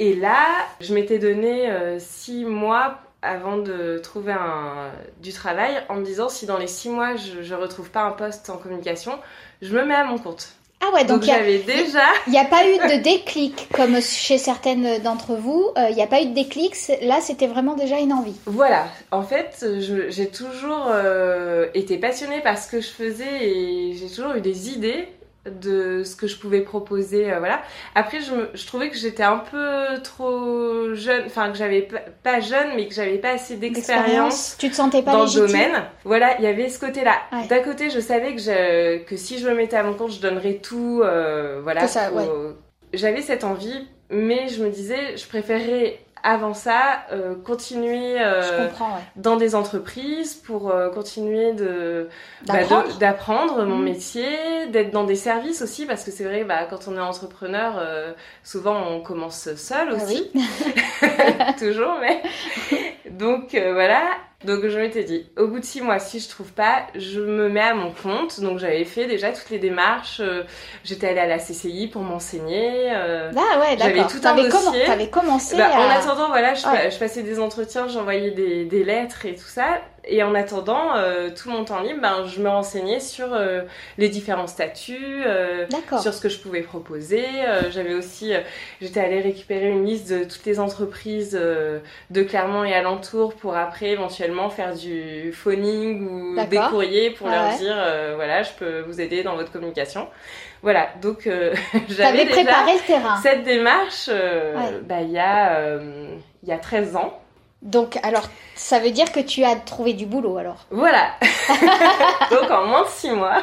Et 0.00 0.14
là, 0.14 0.46
je 0.80 0.94
m'étais 0.94 1.18
donné 1.18 1.70
euh, 1.70 1.98
six 1.98 2.46
mois 2.46 3.00
avant 3.20 3.58
de 3.58 3.98
trouver 4.02 4.32
un, 4.32 4.90
du 5.20 5.30
travail 5.30 5.74
en 5.90 5.96
me 5.96 6.04
disant 6.06 6.30
si 6.30 6.46
dans 6.46 6.56
les 6.56 6.68
six 6.68 6.88
mois 6.88 7.16
je, 7.16 7.54
ne 7.54 7.60
retrouve 7.60 7.90
pas 7.90 8.04
un 8.04 8.12
poste 8.12 8.48
en 8.48 8.56
communication, 8.56 9.12
je 9.60 9.76
me 9.76 9.84
mets 9.84 9.94
à 9.94 10.04
mon 10.04 10.16
compte. 10.16 10.54
Ah 10.80 10.86
ouais, 10.94 11.04
donc, 11.04 11.24
j'avais 11.24 11.58
déjà. 11.58 12.04
Il 12.26 12.32
n'y 12.32 12.38
a 12.38 12.46
pas 12.46 12.66
eu 12.66 12.78
de 12.78 13.02
déclic 13.02 13.68
comme 13.74 14.00
chez 14.00 14.38
certaines 14.38 15.02
d'entre 15.02 15.34
vous. 15.34 15.68
Euh, 15.76 15.88
il 15.90 15.96
n'y 15.96 16.02
a 16.02 16.06
pas 16.06 16.22
eu 16.22 16.28
de 16.28 16.34
déclic. 16.34 16.74
Là, 17.02 17.20
c'était 17.20 17.46
vraiment 17.46 17.74
déjà 17.74 17.98
une 17.98 18.14
envie. 18.14 18.36
Voilà. 18.46 18.86
En 19.10 19.22
fait, 19.22 19.66
j'ai 20.08 20.28
toujours 20.28 20.86
euh, 20.88 21.66
été 21.74 21.98
passionnée 21.98 22.40
par 22.40 22.56
ce 22.56 22.70
que 22.70 22.80
je 22.80 22.88
faisais 22.88 23.46
et 23.46 23.94
j'ai 23.94 24.08
toujours 24.08 24.32
eu 24.36 24.40
des 24.40 24.70
idées 24.70 25.08
de 25.46 26.02
ce 26.04 26.16
que 26.16 26.26
je 26.26 26.36
pouvais 26.36 26.60
proposer 26.60 27.32
euh, 27.32 27.38
voilà. 27.38 27.62
Après 27.94 28.18
je, 28.20 28.66
trouvais 28.66 28.90
que 28.90 28.96
j'étais 28.96 29.22
un 29.22 29.38
peu 29.38 30.00
trop 30.02 30.94
jeune 30.94 31.24
enfin 31.26 31.50
que 31.50 31.56
j'avais 31.56 31.88
pas, 32.22 32.40
jeune 32.40 32.76
mais 32.76 32.86
que 32.86 32.94
j'avais 32.94 33.16
pas 33.16 33.30
assez 33.30 33.56
d'expérience 33.56 34.56
tu 34.58 34.68
te 34.68 34.74
sentais 34.74 35.02
pas 35.02 35.12
dans 35.12 35.24
le 35.24 35.32
domaine. 35.32 35.84
Voilà 36.04 36.36
il 36.38 36.44
y 36.44 36.46
avait 36.46 36.68
ce 36.68 36.78
côté 36.78 37.04
là 37.04 37.16
d'un 37.48 37.60
côté 37.60 37.88
je 37.88 38.00
savais 38.00 38.34
que 38.34 38.40
je, 38.40 39.02
que 39.04 39.16
si 39.16 39.38
je 39.38 39.48
me 39.48 39.54
mettais 39.54 39.76
à 39.76 39.82
mon 39.82 39.94
compte 39.94 40.12
je 40.12 40.20
donnerais 40.20 40.54
tout 40.54 41.00
euh, 41.02 41.60
voilà 41.62 41.86
j'avais 42.92 43.22
cette 43.22 43.44
envie 43.44 43.86
mais 44.10 44.48
je 44.48 44.62
me 44.62 44.68
disais 44.68 45.16
je 45.16 45.26
préférerais 45.26 46.00
avant 46.22 46.54
ça, 46.54 47.04
euh, 47.12 47.34
continuer 47.34 48.16
euh, 48.20 48.68
dans 49.16 49.36
des 49.36 49.54
entreprises 49.54 50.34
pour 50.34 50.70
euh, 50.70 50.90
continuer 50.90 51.52
de 51.52 52.08
bah, 52.46 52.58
d'apprendre. 52.98 53.64
mon 53.64 53.76
mm. 53.76 53.84
métier, 53.84 54.66
d'être 54.68 54.90
dans 54.90 55.04
des 55.04 55.16
services 55.16 55.62
aussi 55.62 55.86
parce 55.86 56.04
que 56.04 56.10
c'est 56.10 56.24
vrai 56.24 56.44
bah, 56.44 56.66
quand 56.68 56.88
on 56.88 56.96
est 56.96 57.00
entrepreneur, 57.00 57.82
souvent 58.44 58.76
on 58.88 59.00
commence 59.00 59.54
seul 59.54 59.88
ah 59.90 59.94
aussi, 59.94 60.30
toujours 61.58 61.96
mais 62.00 62.22
donc 63.10 63.50
voilà 63.52 64.02
Donc 64.44 64.66
je 64.66 64.78
m'étais 64.78 65.04
dit, 65.04 65.26
au 65.36 65.48
bout 65.48 65.58
de 65.60 65.64
six 65.64 65.82
mois, 65.82 65.98
si 65.98 66.18
je 66.18 66.26
trouve 66.28 66.50
pas, 66.52 66.86
je 66.94 67.20
me 67.20 67.50
mets 67.50 67.60
à 67.60 67.74
mon 67.74 67.92
compte. 67.92 68.40
Donc 68.40 68.58
j'avais 68.58 68.86
fait 68.86 69.06
déjà 69.06 69.32
toutes 69.32 69.50
les 69.50 69.58
démarches. 69.58 70.20
euh, 70.20 70.44
J'étais 70.82 71.08
allée 71.08 71.20
à 71.20 71.26
la 71.26 71.38
CCI 71.38 71.88
pour 71.88 72.00
m'enseigner. 72.02 72.90
euh, 72.90 73.30
Ah 73.36 73.58
ouais, 73.60 73.76
J'avais 73.78 74.00
tout 74.06 74.20
un 74.24 74.34
dossier. 74.48 74.86
commencé 75.10 75.56
bah, 75.58 75.68
à... 75.74 75.80
En 75.86 75.90
attendant, 75.90 76.28
voilà, 76.28 76.54
je, 76.54 76.66
Ouais. 76.66 76.90
je 76.90 76.98
passais 76.98 77.22
des 77.22 77.38
entretiens, 77.38 77.86
j'envoyais 77.88 78.30
des, 78.30 78.64
des 78.64 78.82
lettres 78.82 79.26
et 79.26 79.34
tout 79.34 79.44
ça. 79.46 79.82
Et 80.06 80.22
en 80.22 80.34
attendant, 80.34 80.96
euh, 80.96 81.28
tout 81.30 81.50
mon 81.50 81.64
temps 81.64 81.80
libre, 81.80 82.00
ben, 82.00 82.24
je 82.26 82.40
me 82.40 82.48
renseignais 82.48 83.00
sur 83.00 83.34
euh, 83.34 83.62
les 83.98 84.08
différents 84.08 84.46
statuts, 84.46 85.22
euh, 85.26 85.66
sur 86.00 86.14
ce 86.14 86.20
que 86.22 86.28
je 86.30 86.38
pouvais 86.38 86.62
proposer. 86.62 87.24
Euh, 87.46 87.70
J'avais 87.70 87.92
aussi, 87.94 88.32
euh, 88.34 88.40
j'étais 88.80 89.00
allée 89.00 89.20
récupérer 89.20 89.68
une 89.68 89.84
liste 89.84 90.10
de 90.10 90.24
toutes 90.24 90.46
les 90.46 90.58
entreprises 90.58 91.38
euh, 91.38 91.80
de 92.10 92.22
Clermont 92.22 92.64
et 92.64 92.72
alentour 92.74 93.34
pour 93.34 93.56
après 93.56 93.88
éventuellement 93.90 94.48
faire 94.48 94.74
du 94.74 95.32
phoning 95.32 96.08
ou 96.08 96.46
des 96.46 96.56
courriers 96.70 97.10
pour 97.10 97.28
Ah 97.28 97.34
leur 97.34 97.44
ouais. 97.52 97.58
dire, 97.58 97.76
euh, 97.76 98.12
voilà, 98.16 98.42
je 98.42 98.52
peux 98.58 98.80
vous 98.80 99.00
aider 99.02 99.22
dans 99.22 99.36
votre 99.36 99.52
communication. 99.52 100.08
Voilà, 100.62 100.88
donc 101.02 101.26
euh, 101.26 101.54
j'avais 101.88 102.26
préparé 102.26 102.72
le 102.74 102.86
terrain. 102.86 103.16
cette 103.22 103.44
démarche, 103.44 104.06
euh, 104.08 104.54
Ouais. 104.56 104.80
bah, 104.82 105.00
il 105.02 105.10
y, 105.10 105.18
a, 105.18 105.56
euh, 105.58 106.08
il 106.42 106.48
y 106.48 106.52
a 106.52 106.58
13 106.58 106.96
ans. 106.96 107.18
Donc, 107.62 107.98
alors, 108.02 108.28
ça 108.54 108.78
veut 108.78 108.90
dire 108.90 109.12
que 109.12 109.20
tu 109.20 109.44
as 109.44 109.54
trouvé 109.56 109.92
du 109.92 110.06
boulot, 110.06 110.38
alors 110.38 110.66
Voilà. 110.70 111.10
Donc 112.30 112.50
en 112.50 112.66
moins 112.66 112.84
de 112.84 112.88
6 112.88 113.10
mois, 113.10 113.42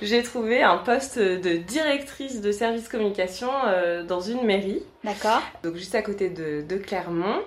j'ai 0.00 0.22
trouvé 0.22 0.62
un 0.62 0.78
poste 0.78 1.18
de 1.18 1.56
directrice 1.56 2.40
de 2.40 2.52
service 2.52 2.88
communication 2.88 3.50
euh, 3.66 4.02
dans 4.02 4.20
une 4.20 4.44
mairie, 4.44 4.82
D'accord 5.02 5.42
donc 5.62 5.76
juste 5.76 5.94
à 5.94 6.00
côté 6.02 6.30
de, 6.30 6.64
de 6.66 6.76
Clermont. 6.76 7.42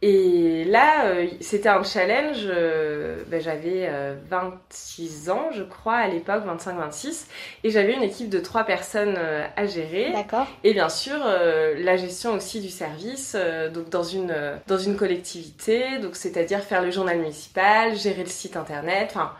Et 0.00 0.64
là, 0.64 1.06
euh, 1.06 1.26
c'était 1.40 1.68
un 1.68 1.82
challenge. 1.82 2.44
euh, 2.46 3.24
bah, 3.26 3.40
j'avais 3.40 3.88
euh, 3.88 4.14
26 4.30 5.28
ans, 5.30 5.48
je 5.52 5.64
crois, 5.64 5.96
à 5.96 6.06
l'époque, 6.08 6.44
25-26. 6.46 7.26
Et 7.64 7.70
j'avais 7.70 7.94
une 7.94 8.04
équipe 8.04 8.28
de 8.28 8.38
3 8.38 8.62
personnes 8.64 9.16
euh, 9.18 9.44
à 9.56 9.66
gérer. 9.66 10.12
D'accord. 10.12 10.46
Et 10.62 10.72
bien 10.72 10.88
sûr, 10.88 11.16
euh, 11.24 11.74
la 11.82 11.96
gestion 11.96 12.34
aussi 12.34 12.60
du 12.60 12.68
service, 12.68 13.34
euh, 13.36 13.70
donc 13.70 13.88
dans 13.90 14.04
une, 14.04 14.30
euh, 14.30 14.56
dans 14.68 14.78
une 14.78 14.96
collectivité, 14.96 15.98
donc 15.98 16.14
c'est-à-dire 16.14 16.60
faire 16.62 16.82
le 16.82 16.92
journal 16.92 17.18
municipal, 17.18 17.96
gérer 17.96 18.22
le 18.22 18.28
site 18.30 18.56
internet, 18.56 19.08
enfin 19.10 19.32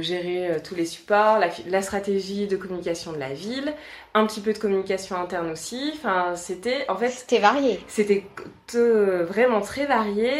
gérer 0.00 0.48
euh, 0.50 0.58
tous 0.62 0.74
les 0.74 0.86
supports, 0.86 1.38
la, 1.66 1.82
stratégie 1.82 2.46
de 2.46 2.56
communication 2.56 3.12
de 3.12 3.18
la 3.18 3.32
ville, 3.32 3.72
un 4.14 4.26
petit 4.26 4.40
peu 4.40 4.52
de 4.52 4.58
communication 4.58 5.16
interne 5.16 5.50
aussi. 5.50 5.92
Enfin, 5.94 6.34
c'était 6.36 6.84
en 6.88 6.96
fait 6.96 7.08
C'était 7.10 7.38
varié. 7.38 7.80
c'était 7.88 8.24
euh, 8.74 9.24
vraiment 9.24 9.60
très 9.60 9.86
varié 9.86 10.32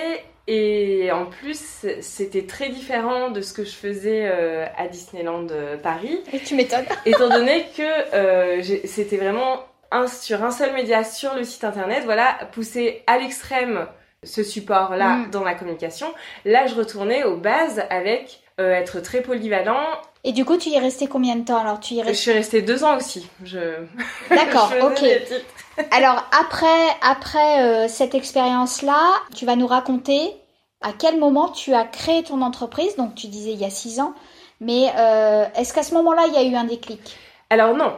et 0.48 1.10
en 1.12 1.26
plus 1.26 1.86
c'était 2.00 2.46
très 2.46 2.68
différent 2.68 3.30
de 3.30 3.40
ce 3.40 3.52
que 3.52 3.64
je 3.64 3.70
faisais 3.74 4.28
euh, 4.30 4.66
à 4.76 4.88
Disneyland 4.88 5.46
euh, 5.50 5.76
Paris 5.76 6.20
Et 6.32 6.40
tu 6.40 6.54
m'étonnes. 6.56 6.84
étant 7.06 7.28
donné 7.28 7.66
que 7.76 8.14
euh, 8.14 8.62
c'était 8.84 9.16
vraiment 9.18 9.60
un, 9.92 10.06
sur 10.08 10.42
un 10.42 10.50
seul 10.50 10.72
média 10.74 11.04
sur 11.04 11.34
le 11.34 11.44
site 11.44 11.64
internet, 11.64 12.02
voilà, 12.04 12.38
poussé 12.52 13.02
à 13.06 13.18
l'extrême 13.18 13.86
ce 14.24 14.42
support-là 14.42 15.16
Mm. 15.16 15.30
dans 15.30 15.44
la 15.44 15.54
communication. 15.54 16.06
Là, 16.44 16.66
je 16.66 16.74
retournais 16.74 17.24
aux 17.24 17.36
bases 17.36 17.82
avec 17.90 18.24
euh, 18.24 18.41
être 18.70 19.00
très 19.00 19.20
polyvalent. 19.20 19.86
Et 20.24 20.32
du 20.32 20.44
coup, 20.44 20.56
tu 20.56 20.68
y 20.68 20.76
es 20.76 20.78
resté 20.78 21.08
combien 21.08 21.36
de 21.36 21.44
temps 21.44 21.58
Alors, 21.58 21.80
tu 21.80 21.94
y 21.94 22.04
Je 22.06 22.12
suis 22.12 22.32
restée 22.32 22.62
deux 22.62 22.84
ans 22.84 22.96
aussi. 22.96 23.28
Je... 23.44 23.58
D'accord, 24.30 24.72
ok. 24.82 25.00
des 25.00 25.22
Alors, 25.90 26.24
après, 26.38 26.88
après 27.00 27.62
euh, 27.62 27.88
cette 27.88 28.14
expérience-là, 28.14 29.14
tu 29.34 29.46
vas 29.46 29.56
nous 29.56 29.66
raconter 29.66 30.32
à 30.80 30.92
quel 30.96 31.18
moment 31.18 31.48
tu 31.48 31.74
as 31.74 31.84
créé 31.84 32.22
ton 32.22 32.40
entreprise. 32.42 32.96
Donc, 32.96 33.14
tu 33.14 33.26
disais 33.26 33.52
il 33.52 33.58
y 33.60 33.64
a 33.64 33.70
six 33.70 34.00
ans. 34.00 34.14
Mais 34.60 34.92
euh, 34.96 35.44
est-ce 35.56 35.74
qu'à 35.74 35.82
ce 35.82 35.92
moment-là, 35.94 36.26
il 36.28 36.34
y 36.34 36.36
a 36.36 36.44
eu 36.44 36.54
un 36.54 36.64
déclic? 36.64 37.16
Alors 37.50 37.76
non. 37.76 37.96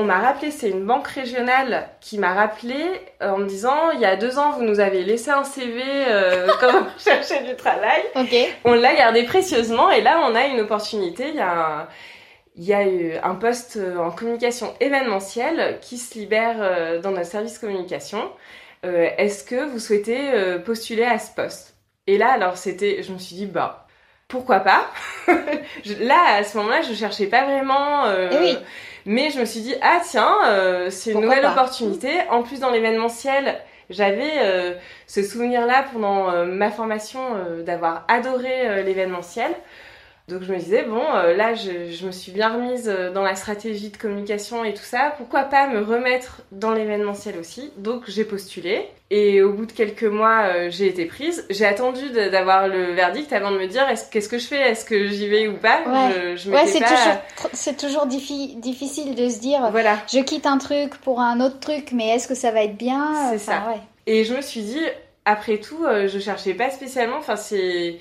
On 0.00 0.04
m'a 0.04 0.20
rappelé, 0.20 0.52
c'est 0.52 0.70
une 0.70 0.86
banque 0.86 1.08
régionale 1.08 1.88
qui 2.00 2.18
m'a 2.18 2.32
rappelé 2.32 2.76
euh, 3.20 3.30
en 3.30 3.38
me 3.38 3.46
disant 3.48 3.90
il 3.90 3.98
y 3.98 4.04
a 4.04 4.14
deux 4.14 4.38
ans 4.38 4.52
vous 4.52 4.62
nous 4.62 4.78
avez 4.78 5.02
laissé 5.02 5.32
un 5.32 5.42
CV 5.42 5.82
euh, 5.84 6.46
quand 6.60 6.68
on 6.72 6.86
cherchait 7.00 7.42
du 7.42 7.56
travail. 7.56 8.02
On 8.64 8.74
l'a 8.74 8.94
gardé 8.94 9.24
précieusement 9.24 9.90
et 9.90 10.00
là 10.00 10.20
on 10.24 10.36
a 10.36 10.44
une 10.44 10.60
opportunité. 10.60 11.30
Il 11.30 11.34
y 11.34 11.40
a 11.40 11.50
un, 11.50 11.88
il 12.54 12.62
y 12.62 12.72
a 12.72 12.86
eu 12.86 13.14
un 13.24 13.34
poste 13.34 13.76
euh, 13.76 13.96
en 13.96 14.12
communication 14.12 14.72
événementielle 14.78 15.78
qui 15.80 15.98
se 15.98 16.16
libère 16.16 16.58
euh, 16.60 17.00
dans 17.00 17.10
notre 17.10 17.26
service 17.26 17.58
communication. 17.58 18.30
Est-ce 18.84 19.42
que 19.42 19.64
vous 19.68 19.80
souhaitez 19.80 20.30
postuler 20.64 21.02
à 21.02 21.18
ce 21.18 21.34
poste? 21.34 21.74
Et 22.06 22.16
là 22.16 22.30
alors 22.30 22.56
c'était, 22.56 23.02
je 23.02 23.12
me 23.12 23.18
suis 23.18 23.34
dit 23.34 23.46
bah 23.46 23.88
pourquoi 24.28 24.60
pas? 24.60 24.86
Là 25.98 26.36
à 26.36 26.44
ce 26.44 26.56
moment-là 26.58 26.82
je 26.82 26.94
cherchais 26.94 27.26
pas 27.26 27.42
vraiment. 27.42 28.04
Eh 28.08 28.36
oui. 28.38 28.58
Mais 29.08 29.30
je 29.30 29.40
me 29.40 29.44
suis 29.46 29.60
dit 29.60 29.74
ah 29.80 30.00
tiens 30.04 30.36
euh, 30.44 30.90
c'est 30.90 31.12
une 31.12 31.22
nouvelle 31.22 31.42
pas 31.42 31.52
opportunité. 31.52 32.10
En 32.30 32.42
plus 32.42 32.60
dans 32.60 32.70
l'événementiel 32.70 33.58
j'avais 33.90 34.32
euh, 34.40 34.74
ce 35.06 35.22
souvenir-là 35.22 35.86
pendant 35.92 36.30
euh, 36.30 36.44
ma 36.44 36.70
formation 36.70 37.20
euh, 37.34 37.62
d'avoir 37.62 38.04
adoré 38.08 38.82
l'événementiel. 38.84 39.50
Donc 40.28 40.42
je 40.42 40.52
me 40.52 40.58
disais, 40.58 40.82
bon, 40.84 41.02
euh, 41.14 41.34
là 41.34 41.54
je, 41.54 41.90
je 41.90 42.06
me 42.06 42.12
suis 42.12 42.32
bien 42.32 42.52
remise 42.52 42.88
euh, 42.88 43.10
dans 43.10 43.22
la 43.22 43.34
stratégie 43.34 43.88
de 43.88 43.96
communication 43.96 44.62
et 44.62 44.74
tout 44.74 44.82
ça, 44.82 45.14
pourquoi 45.16 45.44
pas 45.44 45.68
me 45.68 45.82
remettre 45.82 46.42
dans 46.52 46.72
l'événementiel 46.72 47.38
aussi? 47.38 47.72
Donc 47.78 48.02
j'ai 48.08 48.24
postulé 48.24 48.86
et 49.10 49.40
au 49.40 49.54
bout 49.54 49.64
de 49.64 49.72
quelques 49.72 50.04
mois 50.04 50.42
euh, 50.42 50.68
j'ai 50.70 50.86
été 50.86 51.06
prise. 51.06 51.46
J'ai 51.48 51.64
attendu 51.64 52.10
d'avoir 52.10 52.68
le 52.68 52.92
verdict 52.92 53.32
avant 53.32 53.50
de 53.52 53.58
me 53.58 53.66
dire 53.66 53.88
est-ce- 53.88 54.10
qu'est-ce 54.10 54.28
que 54.28 54.38
je 54.38 54.46
fais, 54.46 54.60
est-ce 54.60 54.84
que 54.84 55.06
j'y 55.06 55.28
vais 55.28 55.48
ou 55.48 55.54
pas? 55.56 55.80
Ouais. 55.86 56.12
Je, 56.36 56.36
je 56.36 56.50
Ouais, 56.50 56.64
m'étais 56.66 56.72
c'est 56.72 56.80
pas... 56.80 56.94
toujours, 56.94 57.50
c'est 57.54 57.76
toujours 57.78 58.06
diffi- 58.06 58.60
difficile 58.60 59.14
de 59.14 59.30
se 59.30 59.38
dire 59.40 59.70
Voilà. 59.70 59.96
je 60.12 60.18
quitte 60.20 60.44
un 60.44 60.58
truc 60.58 60.96
pour 60.98 61.20
un 61.20 61.40
autre 61.40 61.58
truc, 61.58 61.92
mais 61.92 62.08
est-ce 62.08 62.28
que 62.28 62.34
ça 62.34 62.50
va 62.50 62.64
être 62.64 62.76
bien? 62.76 63.14
C'est 63.30 63.36
Enfin, 63.36 63.62
ça. 63.64 63.70
ouais. 63.70 63.80
Et 64.06 64.24
je 64.24 64.34
me 64.34 64.42
suis 64.42 64.60
dit, 64.60 64.80
après 65.24 65.56
tout, 65.56 65.84
euh, 65.86 66.06
je 66.06 66.18
cherchais 66.18 66.52
pas 66.52 66.68
spécialement, 66.68 67.16
enfin 67.16 67.36
c'est... 67.36 67.96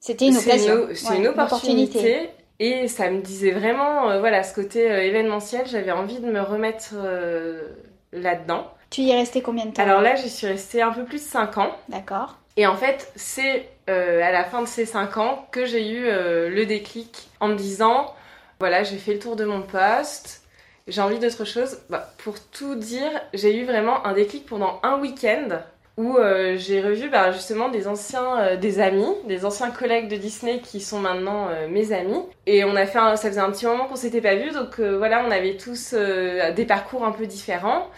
C'était 0.00 0.26
une 0.26 0.36
occasion. 0.36 0.88
C'est 0.94 1.10
Ouais, 1.10 1.16
une 1.18 1.28
opportunité. 1.28 2.30
Et 2.60 2.88
ça 2.88 3.10
me 3.10 3.20
disait 3.20 3.52
vraiment, 3.52 4.10
euh, 4.10 4.18
voilà, 4.18 4.42
ce 4.42 4.52
côté 4.52 4.90
euh, 4.90 5.00
événementiel, 5.02 5.66
j'avais 5.66 5.92
envie 5.92 6.18
de 6.18 6.26
me 6.26 6.40
remettre 6.40 6.90
euh, 6.94 7.68
là-dedans. 8.12 8.66
Tu 8.90 9.02
y 9.02 9.10
es 9.10 9.16
resté 9.16 9.42
combien 9.42 9.66
de 9.66 9.70
temps 9.70 9.82
Alors 9.82 10.00
là, 10.00 10.16
j'y 10.16 10.28
suis 10.28 10.46
restée 10.46 10.82
un 10.82 10.90
peu 10.90 11.04
plus 11.04 11.18
de 11.18 11.28
5 11.28 11.58
ans. 11.58 11.76
D'accord. 11.88 12.36
Et 12.56 12.66
en 12.66 12.74
fait, 12.74 13.12
c'est 13.14 13.68
à 13.86 14.32
la 14.32 14.44
fin 14.44 14.60
de 14.60 14.66
ces 14.66 14.84
5 14.84 15.16
ans 15.18 15.46
que 15.52 15.64
j'ai 15.64 15.88
eu 15.90 16.06
le 16.06 16.64
déclic 16.64 17.28
en 17.40 17.48
me 17.48 17.54
disant, 17.54 18.12
voilà, 18.58 18.82
j'ai 18.82 18.96
fait 18.96 19.14
le 19.14 19.18
tour 19.20 19.36
de 19.36 19.44
mon 19.44 19.62
poste, 19.62 20.42
j'ai 20.88 21.00
envie 21.00 21.18
d'autre 21.20 21.44
chose. 21.44 21.78
Bah, 21.88 22.10
pour 22.18 22.40
tout 22.40 22.74
dire, 22.74 23.10
j'ai 23.32 23.56
eu 23.56 23.64
vraiment 23.64 24.04
un 24.04 24.14
déclic 24.14 24.46
pendant 24.46 24.80
un 24.82 24.98
week-end 24.98 25.60
où 25.98 26.16
euh, 26.16 26.56
j'ai 26.56 26.80
revu 26.80 27.10
bah, 27.10 27.32
justement 27.32 27.68
des 27.68 27.86
anciens, 27.88 28.38
euh, 28.40 28.56
des 28.56 28.80
amis, 28.80 29.06
des 29.26 29.44
anciens 29.44 29.70
collègues 29.70 30.08
de 30.08 30.16
Disney 30.16 30.60
qui 30.62 30.80
sont 30.80 31.00
maintenant 31.00 31.48
euh, 31.50 31.68
mes 31.68 31.92
amis. 31.92 32.20
Et 32.46 32.64
on 32.64 32.74
a 32.76 32.86
fait, 32.86 32.98
un- 32.98 33.16
ça 33.16 33.28
faisait 33.28 33.40
un 33.42 33.50
petit 33.52 33.66
moment 33.66 33.84
qu'on 33.86 33.96
s'était 33.96 34.22
pas 34.22 34.36
vus, 34.36 34.52
donc 34.52 34.80
voilà, 34.80 35.22
on 35.26 35.30
avait 35.30 35.56
tous 35.58 35.94
des 35.94 36.64
parcours 36.66 37.04
un 37.04 37.12
peu 37.12 37.26
différents. 37.26 37.88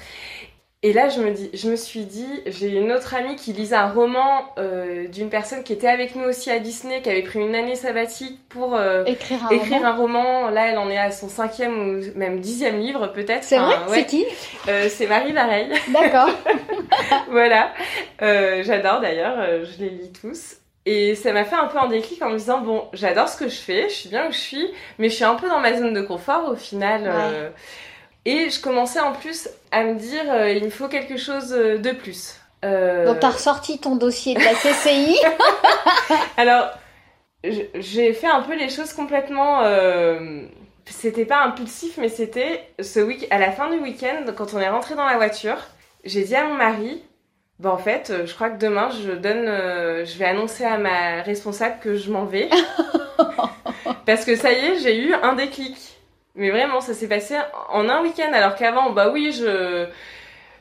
Et 0.82 0.94
là, 0.94 1.10
je 1.10 1.20
me, 1.20 1.32
dis, 1.32 1.50
je 1.52 1.68
me 1.68 1.76
suis 1.76 2.04
dit, 2.06 2.26
j'ai 2.46 2.68
une 2.68 2.90
autre 2.90 3.14
amie 3.14 3.36
qui 3.36 3.52
lisait 3.52 3.76
un 3.76 3.90
roman 3.90 4.46
euh, 4.56 5.08
d'une 5.08 5.28
personne 5.28 5.62
qui 5.62 5.74
était 5.74 5.88
avec 5.88 6.14
nous 6.16 6.24
aussi 6.24 6.50
à 6.50 6.58
Disney, 6.58 7.02
qui 7.02 7.10
avait 7.10 7.20
pris 7.22 7.38
une 7.38 7.54
année 7.54 7.74
sabbatique 7.76 8.38
pour 8.48 8.74
euh, 8.74 9.04
Écrire 9.04 9.44
un 9.44 9.50
écrire 9.50 9.76
roman. 9.80 9.86
un 9.88 9.92
roman. 9.92 10.48
Là, 10.50 10.68
elle 10.68 10.78
en 10.78 10.88
est 10.88 10.96
à 10.96 11.10
son 11.10 11.28
cinquième 11.28 11.78
ou 11.98 12.18
même 12.18 12.40
dixième 12.40 12.80
livre 12.80 13.08
peut-être. 13.08 13.44
C'est 13.44 13.58
vrai 13.58 13.74
Enfin, 13.74 13.84
C'est 13.88 13.92
ouais. 13.92 14.06
qui 14.06 14.24
Euh, 14.68 14.88
C'est 14.88 15.06
Marie 15.06 15.32
Vareille. 15.32 15.68
D'accord. 15.88 16.30
voilà. 17.30 17.72
J'adore 18.20 19.00
d'ailleurs, 19.00 19.36
je 19.64 19.78
les 19.84 19.90
lis 19.90 20.12
tous. 20.18 20.56
Et 20.86 21.14
ça 21.14 21.34
m'a 21.34 21.44
fait 21.44 21.56
un 21.56 21.66
peu 21.66 21.76
un 21.78 21.88
déclic 21.88 22.22
en 22.22 22.30
me 22.30 22.38
disant, 22.38 22.62
bon, 22.62 22.84
j'adore 22.94 23.28
ce 23.28 23.36
que 23.36 23.50
je 23.50 23.58
fais, 23.58 23.90
je 23.90 23.94
suis 23.94 24.08
bien 24.08 24.26
où 24.28 24.32
je 24.32 24.38
suis, 24.38 24.66
mais 24.98 25.10
je 25.10 25.14
suis 25.14 25.24
un 25.24 25.34
peu 25.34 25.46
dans 25.46 25.60
ma 25.60 25.76
zone 25.76 25.92
de 25.92 26.00
confort 26.00 26.48
au 26.50 26.56
final. 26.56 27.52
Et 28.24 28.50
je 28.50 28.60
commençais 28.60 29.00
en 29.00 29.12
plus 29.12 29.48
à 29.70 29.84
me 29.84 29.94
dire, 29.94 30.22
euh, 30.32 30.50
il 30.50 30.64
me 30.64 30.70
faut 30.70 30.88
quelque 30.88 31.16
chose 31.16 31.52
euh, 31.52 31.78
de 31.78 31.90
plus. 31.92 32.36
Euh, 32.64 33.06
Donc, 33.06 33.20
t'as 33.20 33.30
ressorti 33.30 33.78
ton 33.78 33.96
dossier 33.96 34.34
de 34.34 34.40
la 34.40 34.54
CCI. 34.54 35.16
Alors, 36.36 36.70
j'ai 37.42 38.12
fait 38.12 38.26
un 38.26 38.42
peu 38.42 38.54
les 38.56 38.68
choses 38.68 38.92
complètement. 38.92 39.62
euh, 39.64 40.42
C'était 40.86 41.24
pas 41.24 41.42
impulsif, 41.44 41.96
mais 41.98 42.08
c'était 42.10 42.68
ce 42.80 43.00
week 43.00 43.26
à 43.30 43.38
la 43.38 43.50
fin 43.52 43.70
du 43.70 43.78
week-end, 43.78 44.24
quand 44.36 44.52
on 44.54 44.58
est 44.60 44.68
rentré 44.68 44.94
dans 44.94 45.06
la 45.06 45.16
voiture, 45.16 45.56
j'ai 46.04 46.22
dit 46.24 46.34
à 46.36 46.44
mon 46.44 46.54
mari. 46.54 47.02
Bon, 47.58 47.70
en 47.70 47.78
fait, 47.78 48.10
euh, 48.10 48.26
je 48.26 48.34
crois 48.34 48.48
que 48.50 48.58
demain, 48.58 48.88
je 49.04 49.12
donne, 49.12 49.46
euh, 49.46 50.04
je 50.06 50.16
vais 50.18 50.24
annoncer 50.24 50.64
à 50.64 50.78
ma 50.78 51.22
responsable 51.22 51.76
que 51.82 51.94
je 51.96 52.10
m'en 52.10 52.24
vais. 52.24 52.48
Parce 54.06 54.24
que 54.24 54.34
ça 54.36 54.52
y 54.52 54.56
est, 54.66 54.78
j'ai 54.80 54.96
eu 54.98 55.14
un 55.14 55.34
déclic. 55.34 55.76
Mais 56.40 56.50
vraiment, 56.50 56.80
ça 56.82 56.94
s'est 56.94 57.08
passé 57.08 57.36
en 57.70 57.88
un 57.88 58.02
week-end, 58.02 58.32
alors 58.32 58.56
qu'avant, 58.56 58.90
bah 58.92 59.10
oui, 59.12 59.32
je, 59.32 59.88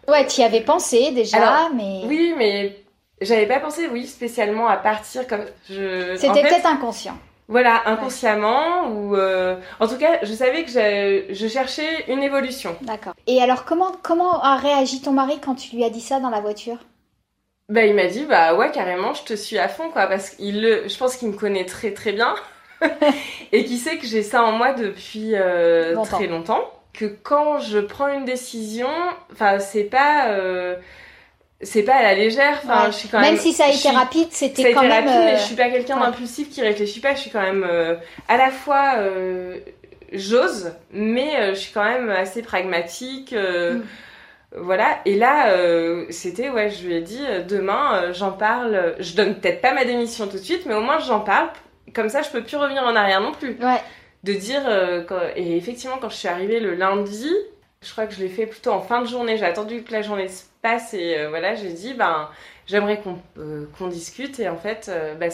ouais, 0.08 0.28
tu 0.28 0.42
y 0.42 0.44
avais 0.44 0.62
pensé 0.62 1.12
déjà, 1.12 1.38
Alors, 1.38 1.70
mais. 1.74 2.04
oui, 2.04 2.34
mais 2.38 2.86
J'avais 3.22 3.48
pas 3.48 3.60
pensé, 3.60 3.88
oui, 3.88 4.08
spécialement 4.08 4.68
à 4.68 4.78
partir 4.78 5.28
comme 5.28 5.46
je. 5.70 6.16
C'était 6.16 6.42
peut-être 6.44 6.66
inconscient. 6.66 7.18
Voilà, 7.48 7.82
inconsciemment 7.88 8.88
ou 8.90 9.16
euh, 9.16 9.60
en 9.80 9.88
tout 9.88 9.98
cas, 9.98 10.20
je 10.24 10.34
savais 10.34 10.64
que 10.66 10.72
je, 10.72 11.34
je 11.34 11.48
cherchais 11.48 12.06
une 12.12 12.24
évolution. 12.24 12.78
D'accord. 12.82 13.14
Et 13.28 13.42
alors, 13.42 13.64
comment 13.66 13.94
comment 14.04 14.42
a 14.44 14.58
réagi 14.58 15.02
ton 15.02 15.14
mari 15.14 15.40
quand 15.40 15.56
tu 15.56 15.76
lui 15.78 15.86
as 15.86 15.90
dit 15.90 16.02
ça 16.02 16.20
dans 16.20 16.30
la 16.30 16.42
voiture? 16.42 16.80
Bah, 17.70 17.86
il 17.86 17.94
m'a 17.96 18.08
dit 18.08 18.26
bah 18.26 18.56
ouais 18.56 18.72
carrément, 18.72 19.14
je 19.14 19.24
te 19.24 19.34
suis 19.36 19.60
à 19.60 19.68
fond 19.70 19.92
quoi, 19.92 20.08
parce 20.08 20.32
qu'il 20.32 20.62
le, 20.62 20.88
je 20.88 20.98
pense 20.98 21.18
qu'il 21.18 21.28
me 21.30 21.38
connaît 21.38 21.66
très 21.66 21.94
très 21.94 22.12
bien 22.14 22.34
et 23.52 23.66
qu'il 23.66 23.78
sait 23.78 23.98
que 23.98 24.06
j'ai 24.06 24.24
ça 24.24 24.44
en 24.44 24.52
moi 24.52 24.74
depuis 24.74 25.32
euh, 25.34 25.96
très 26.04 26.28
longtemps. 26.28 26.62
Que 26.94 27.06
quand 27.06 27.60
je 27.60 27.80
prends 27.80 28.08
une 28.08 28.26
décision, 28.26 28.90
enfin 29.32 29.60
c'est 29.60 29.84
pas 29.84 30.30
euh, 30.30 30.76
c'est 31.62 31.84
pas 31.84 31.96
à 31.96 32.04
la 32.04 32.14
légère. 32.14 32.60
Enfin, 32.64 32.86
je 32.88 32.96
suis 32.96 33.10
quand 33.10 33.20
même. 33.20 33.34
Même 33.34 33.42
si 33.42 33.52
ça 33.52 33.66
a 33.66 33.70
été 33.70 33.90
rapide, 33.90 34.30
c'était 34.32 34.72
quand 34.72 34.82
même. 34.82 35.08
Rapide, 35.08 35.22
mais 35.26 35.38
je 35.38 35.44
suis 35.44 35.56
pas 35.56 35.70
quelqu'un 35.70 36.00
d'impulsif 36.00 36.50
qui 36.50 36.62
réfléchit 36.62 37.02
pas. 37.02 37.16
Je 37.16 37.20
suis 37.20 37.32
quand 37.32 37.42
même 37.42 37.66
euh, 37.70 37.96
à 38.28 38.38
la 38.38 38.50
fois 38.50 38.94
euh, 38.98 39.58
j'ose, 40.14 40.72
mais 40.92 41.36
euh, 41.36 41.50
je 41.54 41.60
suis 41.60 41.74
quand 41.74 41.84
même 41.84 42.10
assez 42.10 42.42
pragmatique. 42.42 43.34
Mm. 43.34 43.82
Voilà. 44.56 45.00
Et 45.06 45.16
là, 45.16 45.54
c'était 46.10 46.50
ouais, 46.50 46.72
je 46.72 46.88
lui 46.88 46.96
ai 46.96 47.02
dit 47.02 47.22
demain, 47.48 48.12
j'en 48.14 48.32
parle. 48.32 48.96
Je 49.00 49.14
donne 49.14 49.36
peut-être 49.36 49.62
pas 49.62 49.74
ma 49.74 49.86
démission 49.86 50.28
tout 50.28 50.38
de 50.38 50.44
suite, 50.44 50.66
mais 50.66 50.74
au 50.74 50.82
moins 50.82 51.00
j'en 51.00 51.20
parle. 51.20 51.50
Comme 51.94 52.10
ça, 52.10 52.22
je 52.22 52.30
peux 52.30 52.44
plus 52.44 52.58
revenir 52.58 52.84
en 52.84 52.96
arrière 52.96 53.22
non 53.22 53.32
plus. 53.32 53.58
Ouais. 53.62 53.82
De 54.24 54.34
dire 54.34 54.62
et 55.36 55.56
effectivement, 55.56 55.98
quand 56.00 56.10
je 56.10 56.16
suis 56.16 56.28
arrivée 56.28 56.60
le 56.60 56.76
lundi, 56.76 57.32
je 57.82 57.92
crois 57.92 58.06
que 58.06 58.14
je 58.14 58.20
l'ai 58.20 58.28
fait 58.28 58.46
plutôt 58.46 58.72
en 58.72 58.82
fin 58.82 59.02
de 59.02 59.08
journée. 59.08 59.38
J'ai 59.38 59.46
attendu 59.46 59.84
que 59.84 59.94
la 59.94 60.02
journée 60.02 60.28
se 60.28 60.44
passe 60.62 60.94
et 60.94 61.18
euh, 61.18 61.30
voilà, 61.30 61.56
j'ai 61.56 61.72
dit 61.72 61.94
ben 61.94 62.30
j'aimerais 62.70 63.00
qu'on 63.02 63.18
euh, 63.38 63.66
qu'on 63.78 63.88
discute 63.88 64.40
et 64.40 64.48
en 64.48 64.56
fait 64.56 64.90
euh, 64.90 65.16
bah, 65.16 65.28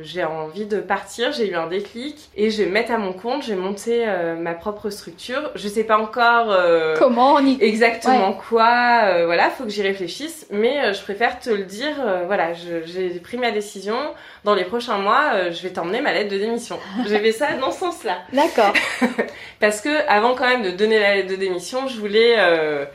j'ai 0.00 0.24
envie 0.24 0.66
de 0.66 0.80
partir, 0.80 1.32
j'ai 1.32 1.50
eu 1.50 1.54
un 1.54 1.66
déclic 1.66 2.30
et 2.36 2.50
je 2.50 2.62
vais 2.62 2.68
me 2.68 2.72
mettre 2.72 2.92
à 2.92 2.98
mon 2.98 3.12
compte, 3.12 3.48
monter 3.48 4.04
euh, 4.06 4.36
ma 4.36 4.54
propre 4.54 4.90
structure. 4.90 5.50
Je 5.54 5.66
sais 5.66 5.84
pas 5.84 5.98
encore 5.98 6.54
comment 6.98 7.34
on 7.34 7.44
y... 7.44 7.58
exactement 7.60 8.32
quoi, 8.32 9.24
voilà, 9.24 9.50
faut 9.50 9.64
que 9.64 9.70
j'y 9.70 9.82
réfléchisse, 9.82 10.46
mais 10.50 10.92
je 10.92 11.02
préfère 11.02 11.38
te 11.40 11.50
le 11.50 11.64
dire, 11.64 11.94
voilà, 12.26 12.52
j'ai 12.52 13.20
pris 13.22 13.38
ma 13.38 13.50
décision. 13.50 13.96
Dans 14.44 14.54
les 14.54 14.64
prochains 14.64 14.98
mois, 14.98 15.50
je 15.50 15.62
vais 15.62 15.70
t'emmener 15.70 16.00
ma 16.00 16.12
lettre 16.12 16.30
de 16.30 16.38
démission. 16.38 16.78
j'ai 17.06 17.18
fait 17.18 17.32
ça 17.32 17.54
dans 17.54 17.70
ce 17.70 17.80
sens-là. 17.80 18.18
D'accord. 18.32 18.72
Parce 19.60 19.80
que 19.80 20.06
avant 20.08 20.34
quand 20.34 20.46
même 20.46 20.62
de 20.62 20.70
donner 20.70 20.98
la 20.98 21.16
lettre 21.16 21.30
de 21.30 21.36
démission, 21.36 21.88
je 21.88 21.98
voulais 21.98 22.36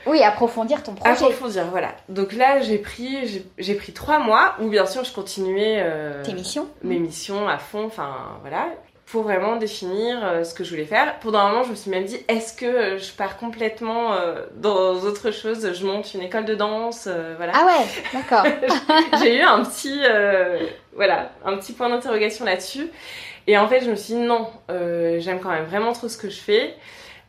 oui 0.05 0.21
approfondir 0.21 0.83
ton 0.83 0.93
projet. 0.93 1.11
Approfondir, 1.11 1.52
voilà. 1.61 1.95
Donc 2.09 2.33
là, 2.33 2.61
j'ai 2.61 2.77
pris 2.77 3.43
j'ai 3.57 3.75
pris 3.75 3.93
trois 3.93 4.19
mois 4.19 4.55
où 4.61 4.69
bien 4.69 4.85
sûr 4.85 5.03
je 5.03 5.13
continuais 5.13 5.77
euh, 5.79 6.23
Tes 6.23 6.33
missions 6.33 6.67
mes 6.83 6.99
missions 6.99 7.47
à 7.47 7.57
fond, 7.57 7.85
enfin 7.85 8.37
voilà, 8.41 8.69
pour 9.05 9.23
vraiment 9.23 9.55
définir 9.57 10.23
euh, 10.23 10.43
ce 10.43 10.53
que 10.53 10.63
je 10.63 10.69
voulais 10.69 10.85
faire. 10.85 11.19
Pendant 11.19 11.39
un 11.39 11.49
moment, 11.49 11.63
je 11.63 11.71
me 11.71 11.75
suis 11.75 11.91
même 11.91 12.05
dit 12.05 12.17
est-ce 12.27 12.53
que 12.53 12.97
je 12.97 13.11
pars 13.13 13.37
complètement 13.37 14.13
euh, 14.13 14.45
dans 14.55 14.95
autre 15.03 15.31
chose? 15.31 15.73
Je 15.73 15.85
monte 15.85 16.13
une 16.13 16.21
école 16.21 16.45
de 16.45 16.55
danse, 16.55 17.07
voilà. 17.37 17.53
Ah 17.55 17.65
ouais, 17.65 17.85
d'accord. 18.13 18.45
j'ai 19.21 19.37
eu 19.37 19.41
un 19.41 19.63
petit, 19.63 20.01
voilà, 20.95 21.31
un 21.45 21.57
petit 21.57 21.73
point 21.73 21.89
d'interrogation 21.89 22.45
là-dessus. 22.45 22.89
Et 23.45 23.57
en 23.57 23.67
fait, 23.67 23.81
je 23.81 23.91
me 23.91 23.95
suis 23.95 24.13
dit 24.13 24.21
non, 24.21 24.47
j'aime 24.69 25.39
quand 25.41 25.49
même 25.49 25.65
vraiment 25.65 25.93
trop 25.93 26.07
ce 26.07 26.17
que 26.17 26.29
je 26.29 26.39
fais. 26.39 26.75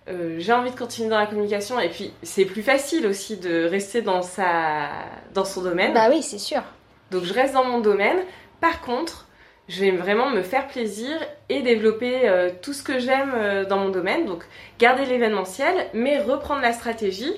Euh, 0.08 0.36
j'ai 0.38 0.52
envie 0.52 0.70
de 0.70 0.76
continuer 0.76 1.08
dans 1.08 1.18
la 1.18 1.26
communication 1.26 1.80
et 1.80 1.88
puis 1.88 2.12
c'est 2.22 2.44
plus 2.44 2.62
facile 2.62 3.06
aussi 3.06 3.38
de 3.38 3.64
rester 3.64 4.02
dans 4.02 4.22
sa 4.22 4.90
dans 5.32 5.44
son 5.44 5.62
domaine. 5.62 5.94
Bah 5.94 6.08
oui, 6.10 6.22
c'est 6.22 6.38
sûr. 6.38 6.62
Donc 7.10 7.24
je 7.24 7.32
reste 7.32 7.54
dans 7.54 7.64
mon 7.64 7.80
domaine. 7.80 8.18
Par 8.60 8.82
contre, 8.82 9.26
je 9.68 9.80
vais 9.80 9.92
vraiment 9.92 10.28
me 10.28 10.42
faire 10.42 10.66
plaisir 10.66 11.16
et 11.48 11.62
développer 11.62 12.28
euh, 12.28 12.50
tout 12.60 12.74
ce 12.74 12.82
que 12.82 12.98
j'aime 12.98 13.32
euh, 13.34 13.64
dans 13.64 13.78
mon 13.78 13.88
domaine. 13.88 14.26
Donc 14.26 14.44
garder 14.78 15.06
l'événementiel, 15.06 15.86
mais 15.94 16.20
reprendre 16.20 16.60
la 16.60 16.72
stratégie. 16.72 17.32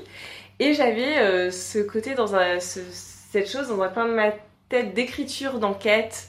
Et 0.59 0.73
j'avais 0.73 1.51
ce 1.51 1.81
côté 1.81 2.15
dans 2.15 2.35
un, 2.35 2.61
cette 2.61 3.47
chose 3.47 3.69
dans 3.69 3.83
un 3.83 3.89
coin 3.89 4.07
de 4.07 4.15
ma 4.15 4.31
tête 4.71 4.95
d'écriture, 4.95 5.59
d'enquête 5.59 6.29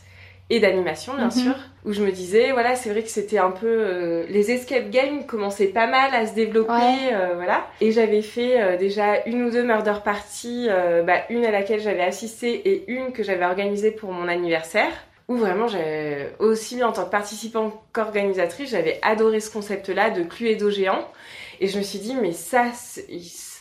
et 0.50 0.60
d'animation 0.60 1.14
bien 1.16 1.26
mhm. 1.26 1.32
sûr 1.32 1.56
où 1.86 1.92
je 1.92 2.02
me 2.02 2.12
disais 2.12 2.52
voilà 2.52 2.76
c'est 2.76 2.90
vrai 2.90 3.04
que 3.04 3.10
c'était 3.10 3.38
un 3.38 3.52
peu 3.52 3.68
euh, 3.68 4.26
les 4.30 4.52
escape 4.52 4.90
games 4.90 5.26
commençaient 5.26 5.68
pas 5.68 5.88
mal 5.88 6.14
à 6.14 6.26
se 6.26 6.34
développer 6.34 6.74
euh, 7.12 7.36
voilà. 7.36 7.68
Et 7.82 7.92
j'avais 7.92 8.22
fait 8.22 8.62
euh, 8.62 8.78
déjà 8.78 9.26
une 9.26 9.44
ou 9.44 9.52
deux 9.52 9.64
murder 9.64 9.96
parties 10.04 10.68
bah, 11.06 11.20
une 11.30 11.46
à 11.46 11.52
laquelle 11.52 11.80
j'avais 11.80 12.04
assisté 12.04 12.70
et 12.70 12.86
une 12.92 13.12
que 13.12 13.24
j'avais 13.24 13.46
organisée 13.46 13.92
pour 13.92 14.12
mon 14.12 14.28
anniversaire 14.28 14.92
où 15.28 15.36
vraiment 15.36 15.68
j'ai 15.68 16.30
aussi 16.40 16.76
bien 16.76 16.88
en 16.88 16.94
tant 16.94 17.04
que 17.04 17.12
participant 17.12 17.84
qu'organisatrice 17.92 18.70
j'avais 18.70 19.00
adoré 19.02 19.42
ce 19.42 19.52
concept 19.52 19.90
là 19.90 20.10
de 20.10 20.24
cluedo 20.24 20.70
géant. 20.70 21.06
Et 21.60 21.68
je 21.68 21.78
me 21.78 21.84
suis 21.84 22.00
dit 22.00 22.16
mais 22.22 22.32
ça 22.34 22.66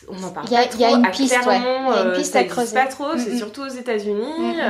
on 0.07 0.23
en 0.23 0.29
parle 0.29 0.47
pas 0.47 0.65
trop 0.65 0.79
y 0.79 0.85
a 0.85 0.91
une 0.91 1.09
piste, 1.09 1.35
ouais. 1.45 1.59
y 1.59 1.63
a 1.63 2.03
une 2.03 2.13
piste 2.13 2.35
à 2.35 2.43
creuser. 2.43 2.73
pas 2.73 2.85
trop 2.85 3.17
c'est 3.17 3.35
surtout 3.35 3.63
aux 3.63 3.69
États-Unis 3.69 4.61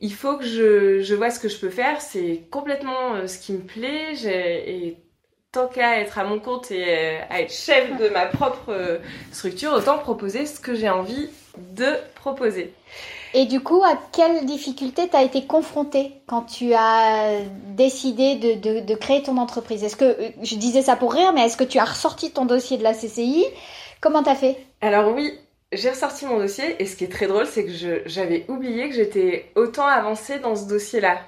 il 0.00 0.14
faut 0.14 0.36
que 0.36 0.44
je, 0.44 1.00
je 1.02 1.14
vois 1.14 1.30
ce 1.30 1.40
que 1.40 1.48
je 1.48 1.58
peux 1.58 1.70
faire. 1.70 2.00
C'est 2.00 2.44
complètement 2.50 3.14
euh, 3.14 3.26
ce 3.26 3.38
qui 3.38 3.52
me 3.52 3.60
plaît. 3.60 4.14
Et 4.24 4.96
tant 5.52 5.66
qu'à 5.66 6.00
être 6.00 6.18
à 6.18 6.24
mon 6.24 6.38
compte 6.38 6.70
et 6.70 6.84
euh, 6.86 7.18
à 7.30 7.40
être 7.40 7.52
chef 7.52 7.96
de 7.98 8.08
ma 8.08 8.26
propre 8.26 8.70
euh, 8.70 8.98
structure, 9.32 9.72
autant 9.72 9.98
proposer 9.98 10.46
ce 10.46 10.60
que 10.60 10.74
j'ai 10.74 10.88
envie 10.88 11.28
de 11.56 11.86
proposer. 12.14 12.74
Et 13.34 13.44
du 13.46 13.60
coup, 13.60 13.82
à 13.84 13.98
quelle 14.12 14.46
difficulté 14.46 15.08
t'as 15.08 15.22
été 15.22 15.46
confrontée 15.46 16.12
quand 16.26 16.42
tu 16.42 16.72
as 16.74 17.40
décidé 17.76 18.36
de, 18.36 18.54
de, 18.54 18.80
de 18.80 18.94
créer 18.94 19.22
ton 19.22 19.36
entreprise? 19.36 19.84
Est-ce 19.84 19.96
que, 19.96 20.16
je 20.42 20.56
disais 20.56 20.82
ça 20.82 20.96
pour 20.96 21.12
rire, 21.12 21.32
mais 21.34 21.42
est-ce 21.42 21.56
que 21.56 21.64
tu 21.64 21.78
as 21.78 21.84
ressorti 21.84 22.30
ton 22.30 22.46
dossier 22.46 22.78
de 22.78 22.82
la 22.82 22.94
CCI 22.94 23.44
Comment 24.00 24.22
t'as 24.22 24.34
fait? 24.34 24.56
Alors 24.80 25.12
oui, 25.14 25.32
j'ai 25.72 25.90
ressorti 25.90 26.24
mon 26.26 26.38
dossier 26.38 26.76
et 26.78 26.86
ce 26.86 26.96
qui 26.96 27.04
est 27.04 27.12
très 27.12 27.26
drôle, 27.26 27.46
c'est 27.46 27.64
que 27.64 28.02
j'avais 28.06 28.44
oublié 28.48 28.88
que 28.88 28.94
j'étais 28.94 29.50
autant 29.54 29.86
avancée 29.86 30.38
dans 30.38 30.56
ce 30.56 30.66
dossier-là. 30.66 31.18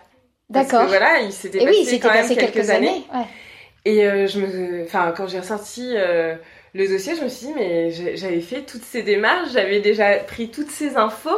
D'accord. 0.48 0.86
Voilà, 0.86 1.20
il 1.20 1.32
s'était 1.32 1.64
passé 1.64 2.00
quand 2.00 2.12
même 2.12 2.28
quelques, 2.28 2.70
années. 2.70 3.04
Et 3.84 4.04
euh, 4.04 4.26
je 4.26 4.40
me, 4.40 4.84
enfin, 4.84 5.12
quand 5.16 5.26
j'ai 5.26 5.40
ressorti 5.40 5.92
euh, 5.94 6.34
le 6.74 6.88
dossier, 6.88 7.14
je 7.16 7.24
me 7.24 7.28
suis 7.28 7.46
dit 7.48 7.52
mais 7.54 7.90
j'avais 8.16 8.40
fait 8.40 8.62
toutes 8.62 8.82
ces 8.82 9.02
démarches, 9.02 9.52
j'avais 9.52 9.80
déjà 9.80 10.16
pris 10.16 10.50
toutes 10.50 10.70
ces 10.70 10.96
infos. 10.96 11.30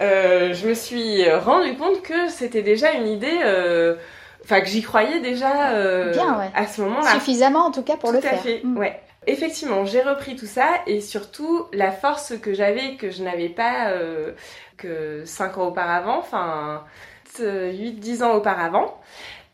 Euh, 0.00 0.52
je 0.54 0.68
me 0.68 0.74
suis 0.74 1.28
rendu 1.30 1.76
compte 1.76 2.02
que 2.02 2.28
c'était 2.28 2.62
déjà 2.62 2.92
une 2.92 3.08
idée. 3.08 3.96
Enfin, 4.42 4.60
que 4.60 4.66
j'y 4.66 4.82
croyais 4.82 5.20
déjà 5.20 6.10
Bien, 6.10 6.50
à 6.54 6.66
ce 6.66 6.82
moment-là. 6.82 7.12
Suffisamment 7.12 7.66
en 7.66 7.70
tout 7.70 7.82
cas 7.82 7.96
pour 7.96 8.12
le 8.12 8.20
faire. 8.20 8.32
Tout 8.32 8.36
à 8.36 8.42
fait, 8.42 8.60
mm. 8.62 8.76
ouais. 8.76 9.00
Effectivement, 9.26 9.84
j'ai 9.84 10.02
repris 10.02 10.36
tout 10.36 10.46
ça 10.46 10.68
et 10.86 11.00
surtout 11.00 11.66
la 11.72 11.92
force 11.92 12.36
que 12.38 12.52
j'avais 12.52 12.96
que 12.96 13.10
je 13.10 13.22
n'avais 13.22 13.48
pas 13.48 13.90
euh, 13.90 14.32
que 14.76 15.24
5 15.24 15.58
ans 15.58 15.68
auparavant, 15.68 16.18
enfin 16.18 16.84
8-10 17.38 18.22
ans 18.22 18.34
auparavant, 18.34 19.00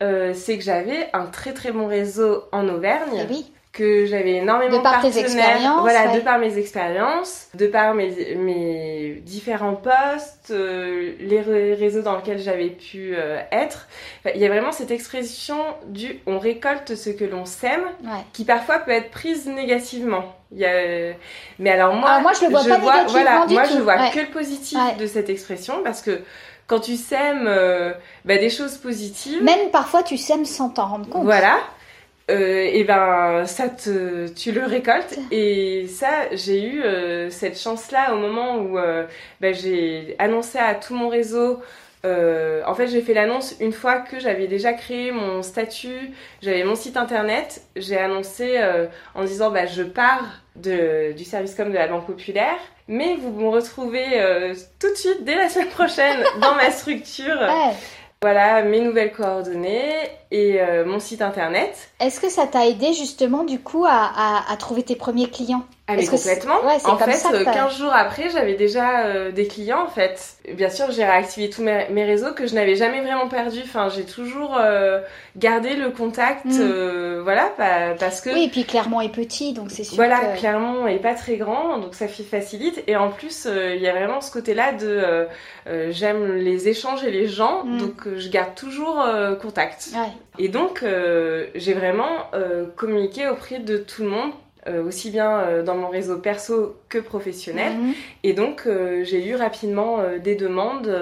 euh, 0.02 0.34
c'est 0.34 0.58
que 0.58 0.64
j'avais 0.64 1.08
un 1.12 1.26
très 1.26 1.52
très 1.52 1.72
bon 1.72 1.86
réseau 1.86 2.44
en 2.52 2.68
Auvergne. 2.68 3.26
Eh 3.28 3.59
que 3.72 4.04
j'avais 4.04 4.36
énormément 4.36 4.78
de 4.78 4.82
par 4.82 5.00
tes 5.00 5.16
expériences, 5.18 5.80
voilà, 5.80 6.08
de 6.08 6.20
par 6.20 6.38
mes 6.38 6.58
expériences, 6.58 7.48
de 7.54 7.68
par 7.68 7.94
mes, 7.94 8.34
mes 8.34 9.22
différents 9.24 9.76
postes, 9.76 10.50
euh, 10.50 11.12
les 11.20 11.40
réseaux 11.74 12.02
dans 12.02 12.16
lesquels 12.16 12.40
j'avais 12.40 12.70
pu 12.70 13.14
euh, 13.14 13.40
être. 13.52 13.86
il 14.34 14.40
y 14.40 14.44
a 14.44 14.48
vraiment 14.48 14.72
cette 14.72 14.90
expression 14.90 15.56
du 15.86 16.18
on 16.26 16.40
récolte 16.40 16.96
ce 16.96 17.10
que 17.10 17.24
l'on 17.24 17.44
sème, 17.44 17.84
qui 18.32 18.44
parfois 18.44 18.80
peut 18.80 18.90
être 18.90 19.10
prise 19.10 19.46
négativement. 19.46 20.24
Il 20.50 20.58
y 20.58 20.64
a... 20.64 21.14
Mais 21.60 21.70
alors 21.70 21.94
moi, 21.94 22.18
moi 22.20 22.32
je 22.32 22.46
le 22.46 22.50
vois 22.50 22.64
pas 22.64 22.78
vois, 22.78 23.04
voilà, 23.04 23.46
du 23.46 23.54
moi 23.54 23.68
tout. 23.68 23.74
je 23.74 23.80
vois 23.80 24.08
que 24.08 24.18
le 24.18 24.30
positif 24.32 24.78
de 24.98 25.06
cette 25.06 25.30
expression 25.30 25.74
parce 25.84 26.02
que 26.02 26.22
quand 26.66 26.80
tu 26.80 26.96
sèmes 26.96 27.46
euh, 27.46 27.92
bah, 28.24 28.36
des 28.36 28.50
choses 28.50 28.76
positives, 28.78 29.44
même 29.44 29.70
parfois 29.70 30.02
tu 30.02 30.16
sèmes 30.16 30.44
sans 30.44 30.70
t'en 30.70 30.86
rendre 30.86 31.08
compte. 31.08 31.24
Voilà 31.24 31.58
euh, 32.30 32.70
et 32.72 32.84
ben 32.84 33.44
ça 33.46 33.68
te, 33.68 34.28
tu 34.28 34.52
le 34.52 34.64
récoltes. 34.64 35.18
Et 35.30 35.86
ça 35.88 36.28
j'ai 36.32 36.62
eu 36.62 36.82
euh, 36.82 37.28
cette 37.30 37.58
chance 37.58 37.90
là 37.90 38.14
au 38.14 38.18
moment 38.18 38.58
où 38.58 38.78
euh, 38.78 39.04
ben, 39.40 39.54
j'ai 39.54 40.14
annoncé 40.18 40.58
à 40.58 40.74
tout 40.74 40.94
mon 40.94 41.08
réseau 41.08 41.60
en 42.02 42.74
fait 42.74 42.86
j'ai 42.86 43.02
fait 43.02 43.12
l'annonce 43.12 43.56
une 43.60 43.74
fois 43.74 43.96
que 43.98 44.18
j'avais 44.18 44.46
déjà 44.46 44.72
créé 44.72 45.12
mon 45.12 45.42
statut 45.42 46.12
j'avais 46.40 46.64
mon 46.64 46.74
site 46.74 46.96
internet. 46.96 47.62
J'ai 47.76 47.98
annoncé 47.98 48.58
en 49.14 49.24
disant 49.24 49.50
bah, 49.50 49.66
je 49.66 49.82
pars 49.82 50.24
de, 50.56 51.12
du 51.12 51.24
service 51.24 51.54
com 51.54 51.68
de 51.68 51.74
la 51.74 51.88
banque 51.88 52.06
populaire 52.06 52.58
mais 52.88 53.16
vous 53.16 53.30
me 53.38 53.48
retrouvez 53.48 54.06
tout 54.80 54.88
de 54.88 54.94
suite 54.96 55.24
dès 55.24 55.36
la 55.36 55.50
semaine 55.50 55.68
prochaine 55.68 56.24
dans 56.40 56.54
ma 56.54 56.70
structure. 56.70 57.38
Ouais. 57.38 57.74
Voilà 58.22 58.62
mes 58.62 58.80
nouvelles 58.80 59.12
coordonnées 59.12 59.92
et 60.30 60.60
mon 60.84 61.00
site 61.00 61.22
internet. 61.22 61.90
Est-ce 62.00 62.20
que 62.20 62.28
ça 62.28 62.46
t'a 62.46 62.66
aidé 62.66 62.92
justement 62.92 63.44
du 63.44 63.58
coup 63.58 63.86
à, 63.88 64.42
à 64.46 64.56
trouver 64.56 64.82
tes 64.82 64.94
premiers 64.96 65.30
clients? 65.30 65.64
Ah 65.90 65.96
mais 65.96 66.06
complètement. 66.06 66.60
en 66.84 66.98
fait, 66.98 67.44
15 67.44 67.78
jours 67.78 67.92
après, 67.92 68.30
j'avais 68.30 68.54
déjà 68.54 69.06
euh, 69.06 69.32
des 69.32 69.46
clients 69.46 69.84
en 69.84 69.88
fait. 69.88 70.36
Bien 70.54 70.70
sûr, 70.70 70.90
j'ai 70.92 71.04
réactivé 71.04 71.50
tous 71.50 71.62
mes, 71.62 72.04
réseaux 72.04 72.32
que 72.32 72.46
je 72.46 72.54
n'avais 72.54 72.76
jamais 72.76 73.00
vraiment 73.00 73.28
perdu. 73.28 73.60
Enfin, 73.64 73.88
j'ai 73.88 74.04
toujours 74.04 74.56
euh, 74.56 75.00
gardé 75.36 75.74
le 75.74 75.90
contact, 75.90 76.44
mm. 76.44 76.60
euh, 76.60 77.20
voilà, 77.24 77.52
parce 77.98 78.20
que. 78.20 78.30
Oui, 78.30 78.44
et 78.44 78.48
puis 78.48 78.64
Clermont 78.64 79.00
est 79.00 79.08
petit, 79.10 79.52
donc 79.52 79.70
c'est 79.70 79.84
sûr. 79.84 79.96
Voilà, 79.96 80.20
Clermont 80.36 80.86
est 80.86 80.98
pas 80.98 81.14
très 81.14 81.36
grand, 81.36 81.78
donc 81.78 81.94
ça 81.94 82.06
facilite. 82.08 82.82
Et 82.86 82.96
en 82.96 83.10
plus, 83.10 83.48
il 83.50 83.80
y 83.80 83.88
a 83.88 83.92
vraiment 83.92 84.20
ce 84.20 84.30
côté-là 84.30 84.72
de 84.72 85.26
j'aime 85.90 86.36
les 86.36 86.68
échanges 86.68 87.02
et 87.04 87.10
les 87.10 87.26
gens, 87.26 87.64
mm. 87.64 87.78
donc 87.78 88.16
je 88.16 88.28
garde 88.28 88.54
toujours 88.54 89.04
contact. 89.42 89.90
Et 90.38 90.48
donc, 90.48 90.84
j'ai 91.54 91.74
vraiment 91.74 92.30
communiqué 92.76 93.28
auprès 93.28 93.58
de 93.58 93.76
tout 93.76 94.02
le 94.02 94.08
monde 94.08 94.30
euh, 94.68 94.84
aussi 94.84 95.10
bien 95.10 95.38
euh, 95.38 95.62
dans 95.62 95.74
mon 95.74 95.88
réseau 95.88 96.18
perso 96.18 96.76
que 96.90 96.98
professionnel. 96.98 97.72
Mhm. 97.72 97.94
Et 98.24 98.34
donc, 98.34 98.64
euh, 98.66 99.04
j'ai 99.04 99.26
eu 99.26 99.34
rapidement 99.34 100.00
des 100.22 100.34
demandes 100.34 100.94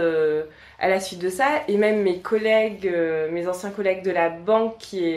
à 0.78 0.88
la 0.88 1.00
suite 1.00 1.18
de 1.18 1.28
ça. 1.28 1.62
Et 1.66 1.76
même 1.76 2.02
mes 2.02 2.18
collègues, 2.18 2.92
mes 3.32 3.48
anciens 3.48 3.70
collègues 3.70 4.04
de 4.04 4.12
la 4.12 4.28
banque 4.28 4.78
qui, 4.78 5.16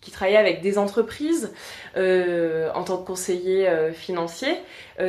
qui 0.00 0.10
travaillaient 0.10 0.36
avec 0.38 0.62
des 0.62 0.78
entreprises 0.78 1.52
en 1.96 2.82
tant 2.82 2.96
que 2.98 3.06
conseiller 3.06 3.68
financier, 3.94 4.56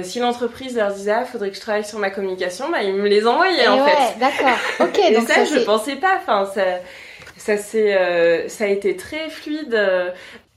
si 0.03 0.19
l'entreprise 0.19 0.75
leur 0.75 0.93
disait 0.93 1.11
ah, 1.11 1.25
faudrait 1.25 1.49
que 1.49 1.55
je 1.55 1.61
travaille 1.61 1.85
sur 1.85 1.97
ma 1.97 2.11
communication, 2.11 2.69
bah, 2.69 2.83
ils 2.83 2.93
me 2.93 3.07
les 3.07 3.25
envoyaient 3.25 3.67
en 3.67 3.85
fait. 3.85 4.19
D'accord. 4.19 4.57
Ok. 4.81 4.99
et 4.99 5.19
ça, 5.21 5.45
je 5.45 5.63
pensais 5.63 5.95
pas. 5.95 6.17
Enfin, 6.17 6.45
ça 6.53 6.63
ça, 7.37 7.57
ça 7.57 8.63
a 8.63 8.67
été 8.67 8.95
très 8.95 9.29
fluide. 9.29 9.75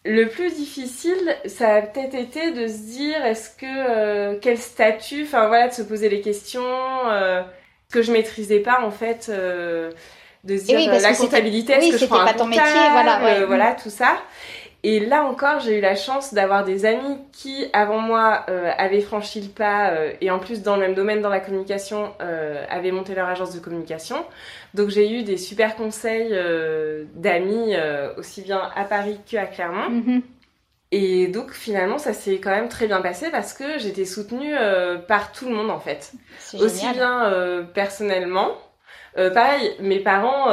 Le 0.05 0.29
plus 0.29 0.55
difficile, 0.55 1.37
ça 1.45 1.75
a 1.75 1.83
peut-être 1.83 2.15
été 2.15 2.53
de 2.53 2.67
se 2.67 2.79
dire 2.79 3.23
est-ce 3.25 3.51
que 3.51 3.67
euh, 3.67 4.39
quel 4.41 4.57
statut, 4.57 5.25
enfin 5.25 5.47
voilà, 5.49 5.69
de 5.69 5.75
se 5.75 5.83
poser 5.83 6.09
les 6.09 6.23
questions 6.23 6.63
euh, 6.65 7.43
que 7.93 8.01
je 8.01 8.11
maîtrisais 8.11 8.61
pas 8.61 8.81
en 8.83 8.91
fait, 8.91 9.27
euh, 9.29 9.91
de 10.45 10.57
se 10.57 10.65
dire 10.65 10.91
la 10.91 11.13
comptabilité, 11.13 11.75
est-ce 11.75 11.93
que 11.93 11.99
je 11.99 12.07
prends 12.07 12.21
un 12.21 12.25
pas 12.25 12.33
ton 12.33 12.47
métier, 12.47 12.63
voilà, 12.93 13.45
voilà 13.47 13.75
tout 13.75 13.91
ça. 13.91 14.17
Et 14.83 15.01
là 15.01 15.25
encore, 15.25 15.61
j'ai 15.61 15.77
eu 15.79 15.81
la 15.83 15.95
chance 15.95 16.33
d'avoir 16.33 16.65
des 16.65 16.87
amis 16.87 17.19
qui, 17.33 17.67
avant 17.75 17.99
moi, 17.99 18.47
euh, 18.49 18.71
avaient 18.79 19.03
franchi 19.03 19.43
le 19.43 19.49
pas 19.49 19.91
euh, 19.91 20.13
et 20.23 20.31
en 20.31 20.39
plus 20.39 20.63
dans 20.63 20.77
le 20.77 20.83
même 20.83 20.95
domaine, 20.95 21.21
dans 21.21 21.29
la 21.29 21.41
communication, 21.41 22.15
euh, 22.23 22.65
avaient 22.71 22.91
monté 22.91 23.15
leur 23.15 23.29
agence 23.29 23.55
de 23.55 23.61
communication. 23.61 24.25
Donc 24.73 24.89
j'ai 24.89 25.11
eu 25.11 25.23
des 25.23 25.37
super 25.37 25.77
conseils 25.77 26.35
d'amis 27.15 27.75
aussi 28.17 28.41
bien 28.43 28.71
à 28.75 28.85
Paris 28.85 29.19
qu'à 29.27 29.47
Clermont. 29.47 29.91
Mm-hmm. 29.91 30.23
Et 30.93 31.27
donc 31.27 31.53
finalement, 31.53 31.99
ça 31.99 32.15
s'est 32.15 32.39
quand 32.39 32.51
même 32.51 32.69
très 32.69 32.87
bien 32.87 33.03
passé 33.03 33.31
parce 33.31 33.53
que 33.53 33.79
j'étais 33.79 34.05
soutenue 34.05 34.55
par 35.09 35.33
tout 35.33 35.49
le 35.49 35.55
monde 35.55 35.71
en 35.71 35.81
fait. 35.81 36.13
Aussi 36.59 36.87
bien 36.93 37.67
personnellement. 37.75 38.57
pareil, 39.15 39.75
mes 39.81 39.99
parents 39.99 40.47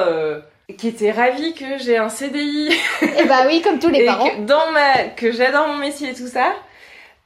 qui 0.76 0.90
était 0.90 1.12
ravie 1.12 1.54
que 1.54 1.78
j'ai 1.78 1.98
un 1.98 2.10
CDI. 2.10 2.70
Et 3.02 3.08
eh 3.20 3.24
bah 3.26 3.44
oui, 3.48 3.62
comme 3.62 3.80
tous 3.80 3.90
les 3.90 4.06
parents. 4.06 4.30
Que, 4.30 4.42
dans 4.42 4.72
ma, 4.72 5.06
que 5.16 5.32
j'adore 5.32 5.68
mon 5.68 5.78
métier 5.78 6.10
et 6.10 6.14
tout 6.14 6.28
ça. 6.28 6.54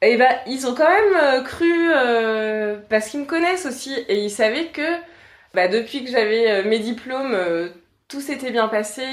Et 0.03 0.13
eh 0.13 0.17
bah 0.17 0.29
ils 0.47 0.65
ont 0.65 0.73
quand 0.73 0.89
même 0.89 1.15
euh, 1.15 1.41
cru 1.41 1.91
euh, 1.95 2.77
parce 2.89 3.09
qu'ils 3.09 3.19
me 3.19 3.25
connaissent 3.25 3.67
aussi 3.67 3.93
et 4.07 4.23
ils 4.23 4.31
savaient 4.31 4.67
que 4.67 4.95
bah, 5.53 5.67
depuis 5.67 6.03
que 6.03 6.09
j'avais 6.09 6.49
euh, 6.49 6.63
mes 6.63 6.79
diplômes, 6.79 7.37
tout 8.07 8.21
s'était 8.21 8.51
bien 8.51 8.67
passé 8.67 9.03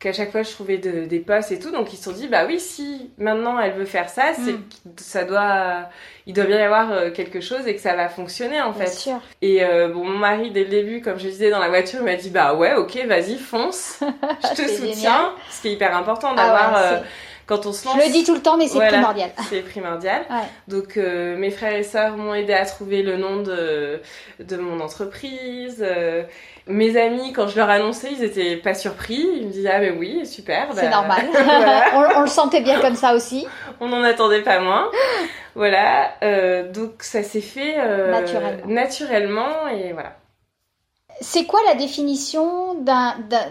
qu'à 0.00 0.14
chaque 0.14 0.32
fois 0.32 0.42
je 0.42 0.50
trouvais 0.50 0.78
des 0.78 1.20
postes 1.20 1.52
et 1.52 1.58
tout. 1.58 1.70
Donc 1.70 1.92
ils 1.92 1.96
se 1.96 2.04
sont 2.04 2.12
dit, 2.12 2.26
bah 2.26 2.44
oui, 2.46 2.58
si 2.58 3.10
maintenant 3.18 3.60
elle 3.60 3.74
veut 3.74 3.84
faire 3.84 4.08
ça, 4.08 4.32
c'est 4.34 4.54
mm. 4.54 4.92
ça 4.96 5.24
doit, 5.24 5.90
il 6.26 6.32
doit 6.32 6.46
bien 6.46 6.58
y 6.58 6.62
avoir 6.62 6.90
euh, 6.90 7.10
quelque 7.10 7.40
chose 7.40 7.66
et 7.66 7.74
que 7.74 7.80
ça 7.80 7.94
va 7.94 8.08
fonctionner 8.08 8.60
en 8.62 8.72
fait. 8.72 8.88
Sûr. 8.88 9.20
Et 9.42 9.62
euh, 9.62 9.88
bon, 9.88 10.04
mon 10.04 10.18
mari 10.18 10.50
dès 10.50 10.64
le 10.64 10.70
début, 10.70 11.02
comme 11.02 11.18
je 11.18 11.28
disais 11.28 11.50
dans 11.50 11.60
la 11.60 11.68
voiture, 11.68 12.00
il 12.00 12.06
m'a 12.06 12.16
dit, 12.16 12.30
bah 12.30 12.54
ouais, 12.54 12.74
ok, 12.74 12.96
vas-y, 13.06 13.36
fonce, 13.36 14.00
je 14.42 14.62
te 14.62 14.68
soutiens. 14.68 15.32
Ce 15.50 15.60
qui 15.60 15.68
est 15.68 15.72
hyper 15.72 15.94
important 15.94 16.34
d'avoir. 16.34 16.74
Ah 16.74 16.82
euh, 16.82 17.00
quand 17.44 17.66
on 17.66 17.72
se 17.72 17.84
lance. 17.84 17.96
Je 18.00 18.06
le 18.06 18.12
dis 18.12 18.22
tout 18.22 18.36
le 18.36 18.42
temps, 18.42 18.56
mais 18.56 18.68
c'est 18.68 18.78
primordial. 18.78 19.32
C'est 19.50 19.62
primordial. 19.62 20.24
Donc 20.68 20.94
mes 20.94 21.50
frères 21.50 21.74
et 21.74 21.82
sœurs 21.82 22.16
m'ont 22.16 22.32
aidé 22.32 22.52
à 22.52 22.64
trouver 22.64 23.02
le 23.02 23.16
nom 23.16 23.42
de, 23.42 24.00
de 24.38 24.56
mon 24.56 24.78
entreprise. 24.78 25.84
Mes 26.66 26.96
amis, 27.00 27.32
quand 27.32 27.48
je 27.48 27.56
leur 27.56 27.68
annonçais, 27.68 28.12
ils 28.12 28.22
étaient 28.22 28.56
pas 28.56 28.74
surpris. 28.74 29.26
Ils 29.36 29.46
me 29.46 29.52
disaient 29.52 29.70
ah 29.70 29.80
ben 29.80 29.96
oui, 29.98 30.26
super. 30.26 30.68
C'est 30.74 30.88
bah, 30.88 30.90
normal. 30.90 31.26
on, 32.16 32.20
le 32.20 32.26
sentait 32.26 32.60
bien 32.60 32.80
comme 32.80 32.96
ça 32.96 33.14
aussi. 33.14 33.46
On 33.80 33.88
n'en 33.88 34.02
attendait 34.02 34.42
pas 34.42 34.60
moins. 34.60 34.90
voilà. 35.54 36.12
Euh, 36.22 36.70
donc 36.70 37.02
ça 37.02 37.22
s'est 37.22 37.40
fait 37.40 37.76
euh, 37.78 38.10
naturellement. 38.10 38.66
naturellement 38.66 39.68
et 39.68 39.92
voilà. 39.92 40.16
C'est 41.22 41.44
quoi 41.44 41.60
la 41.66 41.74
définition 41.74 42.82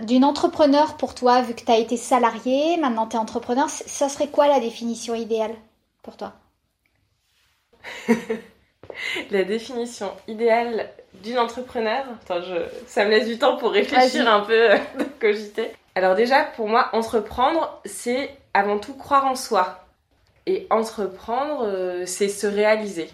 d'une 0.01 0.25
entrepreneur 0.25 0.97
pour 0.97 1.13
toi, 1.13 1.41
vu 1.43 1.53
que 1.53 1.63
tu 1.63 1.71
as 1.71 1.77
été 1.77 1.97
salarié, 1.97 2.77
maintenant 2.77 3.05
tu 3.05 3.15
es 3.15 3.19
entrepreneur 3.19 3.69
Ça 3.69 4.09
serait 4.09 4.27
quoi 4.27 4.47
la 4.47 4.59
définition 4.59 5.13
idéale 5.13 5.53
pour 6.01 6.17
toi? 6.17 6.33
La 9.31 9.43
définition 9.43 10.11
idéale 10.27 10.89
d'une 11.23 11.39
entrepreneur 11.39 12.05
Attends, 12.23 12.41
je... 12.41 12.55
ça 12.87 13.05
me 13.05 13.09
laisse 13.09 13.27
du 13.27 13.37
temps 13.37 13.57
pour 13.57 13.71
réfléchir 13.71 14.31
un 14.31 14.41
peu, 14.41 14.69
de 14.99 15.03
cogiter. 15.19 15.71
Alors 15.95 16.15
déjà, 16.15 16.43
pour 16.43 16.67
moi, 16.67 16.89
entreprendre, 16.93 17.81
c'est 17.85 18.31
avant 18.53 18.79
tout 18.79 18.93
croire 18.93 19.25
en 19.25 19.35
soi. 19.35 19.83
Et 20.45 20.65
entreprendre, 20.69 21.65
euh, 21.65 22.05
c'est 22.05 22.29
se 22.29 22.47
réaliser. 22.47 23.09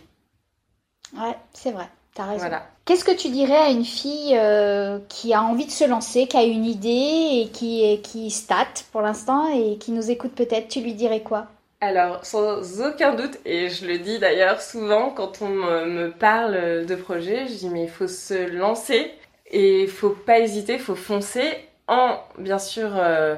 Ouais, 1.18 1.36
c'est 1.54 1.72
vrai. 1.72 1.88
T'as 2.14 2.26
raison. 2.26 2.40
Voilà. 2.40 2.66
Qu'est-ce 2.86 3.04
que 3.04 3.16
tu 3.16 3.30
dirais 3.30 3.58
à 3.58 3.70
une 3.70 3.84
fille 3.84 4.38
euh, 4.38 5.00
qui 5.10 5.34
a 5.34 5.42
envie 5.42 5.66
de 5.66 5.72
se 5.72 5.84
lancer, 5.84 6.28
qui 6.28 6.38
a 6.38 6.44
une 6.44 6.66
idée 6.66 7.42
et 7.42 7.50
qui, 7.52 8.00
qui 8.04 8.30
state 8.32 8.86
pour 8.92 9.02
l'instant 9.02 9.48
et 9.48 9.78
qui 9.78 9.92
nous 9.92 10.12
écoute 10.12 10.34
peut-être? 10.34 10.68
Tu 10.68 10.82
lui 10.82 10.94
dirais 10.94 11.22
quoi? 11.22 11.48
Alors, 11.86 12.26
sans 12.26 12.82
aucun 12.82 13.14
doute, 13.14 13.38
et 13.46 13.70
je 13.70 13.86
le 13.86 13.98
dis 13.98 14.20
d'ailleurs 14.20 14.62
souvent 14.62 15.10
quand 15.10 15.42
on 15.42 15.50
me, 15.50 16.10
parle 16.10 16.86
de 16.86 16.96
projet, 16.96 17.48
je 17.48 17.54
dis 17.54 17.70
mais 17.70 17.84
il 17.84 17.90
faut 17.90 18.08
se 18.08 18.50
lancer 18.52 19.12
et 19.52 19.84
il 19.84 19.90
faut 19.90 20.10
pas 20.10 20.40
hésiter, 20.40 20.74
il 20.74 20.80
faut 20.80 20.96
foncer 20.96 21.44
en, 21.88 22.18
bien 22.40 22.58
sûr, 22.58 22.90
euh, 22.96 23.36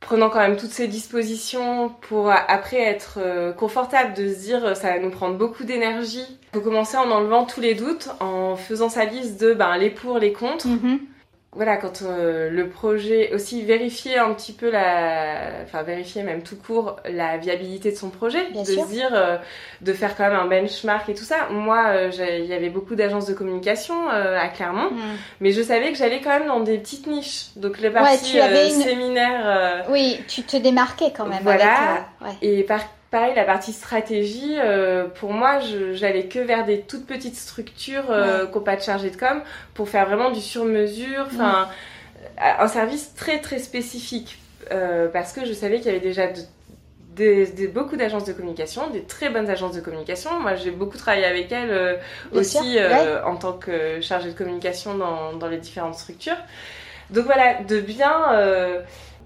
prenant 0.00 0.30
quand 0.30 0.38
même 0.38 0.56
toutes 0.56 0.70
ces 0.70 0.88
dispositions 0.88 1.90
pour 2.08 2.30
après 2.30 2.80
être 2.80 3.18
euh, 3.18 3.52
confortable, 3.52 4.14
de 4.14 4.32
se 4.32 4.40
dire 4.40 4.76
ça 4.76 4.94
va 4.94 4.98
nous 4.98 5.10
prendre 5.10 5.36
beaucoup 5.36 5.64
d'énergie. 5.64 6.26
Il 6.54 6.58
faut 6.58 6.64
commencer 6.64 6.96
en 6.96 7.10
enlevant 7.10 7.44
tous 7.44 7.60
les 7.60 7.74
doutes, 7.74 8.08
en 8.20 8.56
faisant 8.56 8.88
sa 8.88 9.04
liste 9.04 9.40
de 9.40 9.52
ben, 9.52 9.76
les 9.76 9.90
pour, 9.90 10.18
les 10.18 10.32
contre. 10.32 10.66
Mm-hmm 10.66 10.98
voilà, 11.58 11.76
quand 11.76 12.02
euh, 12.02 12.50
le 12.50 12.68
projet, 12.68 13.32
aussi 13.34 13.64
vérifier 13.64 14.16
un 14.16 14.32
petit 14.32 14.52
peu 14.52 14.70
la, 14.70 15.40
enfin 15.64 15.82
vérifier 15.82 16.22
même 16.22 16.42
tout 16.44 16.54
court 16.54 17.00
la 17.04 17.36
viabilité 17.36 17.90
de 17.90 17.96
son 17.96 18.10
projet, 18.10 18.52
de 18.52 18.62
se 18.62 18.88
dire, 18.88 19.10
euh, 19.12 19.38
de 19.80 19.92
faire 19.92 20.16
quand 20.16 20.22
même 20.22 20.38
un 20.38 20.46
benchmark 20.46 21.08
et 21.08 21.14
tout 21.14 21.24
ça. 21.24 21.48
Moi, 21.50 21.84
euh, 21.88 22.38
il 22.38 22.46
y 22.46 22.52
avait 22.52 22.70
beaucoup 22.70 22.94
d'agences 22.94 23.26
de 23.26 23.34
communication 23.34 24.08
à 24.08 24.46
Clermont, 24.50 24.90
hmm. 24.92 25.16
mais 25.40 25.50
je 25.50 25.60
savais 25.60 25.90
que 25.90 25.98
j'allais 25.98 26.20
quand 26.20 26.30
même 26.30 26.46
dans 26.46 26.60
des 26.60 26.78
petites 26.78 27.08
niches. 27.08 27.46
Donc 27.56 27.80
les 27.80 27.90
parties 27.90 28.38
ouais, 28.38 28.70
séminaires. 28.70 29.84
Oui, 29.90 30.20
tu 30.28 30.44
te 30.44 30.56
démarquais 30.56 31.12
quand 31.14 31.26
même. 31.26 31.40
Voilà. 31.42 32.06
Et 32.40 32.62
par 32.62 32.82
Pareil, 33.10 33.32
la 33.34 33.44
partie 33.44 33.72
stratégie, 33.72 34.56
euh, 34.58 35.06
pour 35.06 35.32
moi, 35.32 35.60
j'allais 35.92 36.26
que 36.26 36.40
vers 36.40 36.66
des 36.66 36.82
toutes 36.82 37.06
petites 37.06 37.36
structures 37.36 38.10
euh, 38.10 38.44
qui 38.46 38.54
n'ont 38.54 38.60
pas 38.60 38.76
de 38.76 38.82
chargé 38.82 39.08
de 39.08 39.16
com 39.16 39.40
pour 39.72 39.88
faire 39.88 40.06
vraiment 40.06 40.30
du 40.30 40.42
sur-mesure, 40.42 41.24
enfin, 41.26 41.68
un 42.36 42.68
service 42.68 43.14
très 43.14 43.40
très 43.40 43.60
spécifique. 43.60 44.38
Euh, 44.72 45.08
parce 45.08 45.32
que 45.32 45.46
je 45.46 45.54
savais 45.54 45.76
qu'il 45.78 45.86
y 45.86 45.96
avait 45.96 46.00
déjà 46.00 46.26
beaucoup 47.72 47.96
d'agences 47.96 48.26
de 48.26 48.34
communication, 48.34 48.90
des 48.90 49.02
très 49.04 49.30
bonnes 49.30 49.48
agences 49.48 49.74
de 49.74 49.80
communication. 49.80 50.38
Moi, 50.40 50.56
j'ai 50.56 50.70
beaucoup 50.70 50.98
travaillé 50.98 51.24
avec 51.24 51.50
elles 51.50 51.98
aussi 52.32 52.76
en 53.24 53.36
tant 53.36 53.54
que 53.54 54.02
chargée 54.02 54.32
de 54.32 54.36
communication 54.36 54.94
dans, 54.96 55.32
dans, 55.32 55.48
les 55.48 55.56
différentes 55.56 55.94
structures. 55.94 56.36
Donc 57.08 57.24
voilà, 57.24 57.62
de 57.62 57.80
bien, 57.80 58.12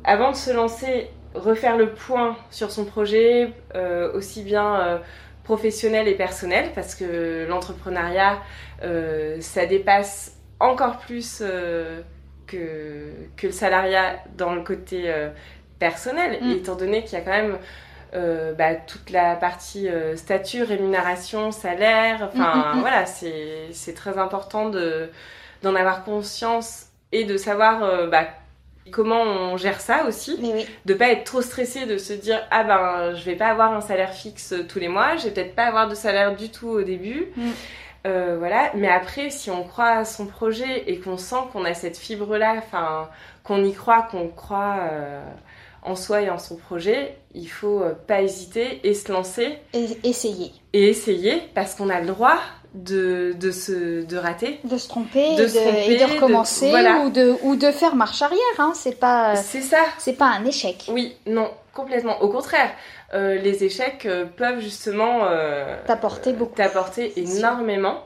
avant 0.05 0.31
de 0.31 0.37
se 0.37 0.53
lancer 0.53 1.11
refaire 1.35 1.77
le 1.77 1.91
point 1.91 2.37
sur 2.51 2.71
son 2.71 2.85
projet, 2.85 3.53
euh, 3.75 4.13
aussi 4.15 4.43
bien 4.43 4.81
euh, 4.81 4.99
professionnel 5.45 6.09
et 6.09 6.15
personnel, 6.15 6.71
parce 6.75 6.95
que 6.95 7.47
l'entrepreneuriat, 7.49 8.39
euh, 8.83 9.39
ça 9.41 9.67
dépasse 9.67 10.37
encore 10.61 10.99
plus 10.99 11.43
que, 12.47 13.13
que, 13.37 13.47
le 13.47 13.53
salariat 13.53 14.19
dans 14.37 14.55
le 14.55 14.63
côté 14.63 15.13
personnel, 15.81 16.39
mm. 16.41 16.51
étant 16.53 16.77
donné 16.77 17.03
qu'il 17.03 17.15
y 17.15 17.17
a 17.17 17.25
quand 17.25 17.31
même 17.31 17.59
bah, 18.57 18.75
toute 18.77 19.11
la 19.11 19.35
partie 19.35 19.89
statut, 20.15 20.63
rémunération, 20.63 21.51
salaire, 21.51 22.31
enfin 22.33 22.75
mm, 22.75 22.77
mm, 22.77 22.81
voilà, 22.81 23.07
c'est 23.07 23.95
très 23.97 24.19
important 24.19 24.71
d'en 25.63 25.75
avoir 25.75 26.05
conscience 26.05 26.87
et 27.11 27.25
de 27.25 27.37
savoir 27.37 28.09
bah, 28.09 28.29
Comment 28.91 29.23
on 29.23 29.57
gère 29.57 29.81
ça 29.81 30.07
aussi 30.07 30.39
Mais 30.41 30.53
oui. 30.53 30.67
De 30.87 30.95
pas 30.95 31.09
être 31.09 31.25
trop 31.25 31.43
stressé, 31.43 31.87
de 31.87 31.99
se 31.99 32.13
dire 32.13 32.41
ah 32.51 32.65
ben 32.65 33.15
je 33.15 33.25
vais 33.25 33.37
pas 33.37 33.47
avoir 33.47 33.73
un 33.73 33.81
salaire 33.81 34.13
fixe 34.13 34.55
tous 34.69 34.79
les 34.79 34.89
mois, 34.89 35.17
je 35.17 35.25
vais 35.25 35.31
peut-être 35.31 35.55
pas 35.55 35.67
avoir 35.67 35.89
de 35.89 35.95
salaire 35.95 36.35
du 36.35 36.51
tout 36.51 36.69
au 36.69 36.83
début. 36.83 37.29
Mm. 37.37 37.51
Euh, 38.05 38.37
voilà, 38.39 38.73
mais 38.75 38.89
après, 38.89 39.31
si 39.31 39.51
on 39.51 39.63
croit 39.63 39.91
à 39.91 40.05
son 40.05 40.27
projet 40.27 40.91
et 40.91 40.99
qu'on 40.99 41.17
sent 41.17 41.37
qu'on 41.53 41.65
a 41.65 41.73
cette 41.75 41.97
fibre-là, 41.97 42.55
enfin, 42.59 43.09
qu'on 43.45 43.63
y 43.65 43.73
croit, 43.73 44.03
qu'on 44.11 44.29
croit 44.29 44.79
euh, 44.91 45.23
en 45.83 45.95
soi 45.95 46.23
et 46.23 46.31
en 46.31 46.39
son 46.39 46.57
projet, 46.57 47.17
il 47.35 47.49
faut 47.49 47.81
euh, 47.81 47.95
pas 47.95 48.23
hésiter 48.23 48.81
et 48.83 48.95
se 48.95 49.13
lancer 49.13 49.57
Et 49.73 49.87
essayer. 50.03 50.53
et 50.73 50.89
essayer 50.89 51.43
parce 51.55 51.77
qu'on 51.77 51.89
a 51.91 52.01
le 52.01 52.07
droit 52.07 52.39
de, 52.75 53.35
de, 53.39 53.51
se, 53.51 54.03
de 54.05 54.17
rater. 54.17 54.61
De 54.65 54.79
se 54.79 54.89
tromper, 54.89 55.37
De 55.37 55.47
se 55.47 55.59
tromper, 55.59 55.93
et 55.93 55.99
de 55.99 56.07
de- 56.07 56.13
recommencer 56.15 56.71
voilà. 56.71 57.01
ou, 57.01 57.11
de, 57.11 57.37
ou 57.43 57.57
de 57.57 57.71
faire 57.71 57.95
marche 57.97 58.23
arrière. 58.23 58.39
Hein. 58.59 58.73
C'est 58.75 58.99
pas, 58.99 59.37
C'est 59.37 59.61
ça. 59.61 59.83
c'est 59.99 60.15
pas 60.15 60.27
un 60.27 60.45
échec. 60.45 60.87
Oui, 60.91 61.15
non, 61.27 61.51
complètement. 61.75 62.21
Au 62.23 62.29
contraire, 62.29 62.71
euh, 63.15 63.35
les 63.37 63.65
échecs 63.65 64.07
euh, 64.07 64.25
peuvent 64.25 64.61
justement 64.61 65.25
euh, 65.25 65.77
T'apporter 65.87 66.33
beaucoup. 66.33 66.55
t'apporter 66.57 67.13
énormément. 67.21 67.99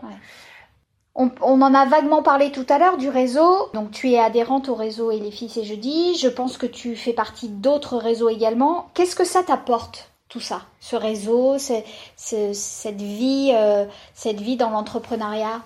On, 1.19 1.31
on 1.41 1.63
en 1.63 1.73
a 1.73 1.87
vaguement 1.87 2.23
parlé 2.23 2.51
tout 2.53 2.67
à 2.69 2.79
l'heure 2.79 2.99
du 2.99 3.09
réseau. 3.09 3.71
Donc 3.73 3.91
tu 3.91 4.11
es 4.11 4.19
adhérente 4.19 4.69
au 4.69 4.75
réseau 4.75 5.11
et 5.11 5.19
les 5.19 5.31
filles 5.31 5.49
c'est 5.49 5.65
jeudi. 5.65 6.15
Je 6.19 6.29
pense 6.29 6.59
que 6.59 6.67
tu 6.67 6.95
fais 6.95 7.15
partie 7.15 7.49
d'autres 7.49 7.97
réseaux 7.97 8.29
également. 8.29 8.89
Qu'est-ce 8.95 9.17
que 9.17 9.25
ça 9.25 9.43
t'apporte? 9.43 10.11
Tout 10.29 10.41
ça, 10.41 10.63
ce 10.81 10.97
réseau, 10.97 11.59
ce- 11.59 11.83
ce- 12.17 12.53
cette 12.53 13.01
vie, 13.01 13.53
euh, 13.55 13.85
cette 14.15 14.41
vie 14.41 14.57
dans 14.57 14.71
l'entrepreneuriat 14.71 15.63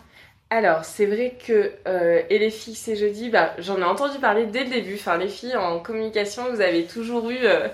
Alors, 0.51 0.85
c'est 0.85 1.07
vrai 1.07 1.37
que 1.47 1.73
euh, 1.87 2.23
et 2.29 2.39
les 2.39 2.51
filles, 2.51 2.75
c'est 2.75 2.97
jeudi, 2.97 3.31
bah, 3.31 3.55
j'en 3.59 3.79
ai 3.79 3.85
entendu 3.85 4.19
parler 4.19 4.47
dès 4.47 4.65
le 4.65 4.71
début. 4.71 4.95
Enfin, 4.97 5.17
les 5.17 5.29
filles 5.29 5.57
en 5.57 5.79
communication, 5.81 6.43
vous 6.53 6.61
avez 6.61 6.85
toujours 6.85 7.31
eu 7.31 7.39
euh, 7.43 7.69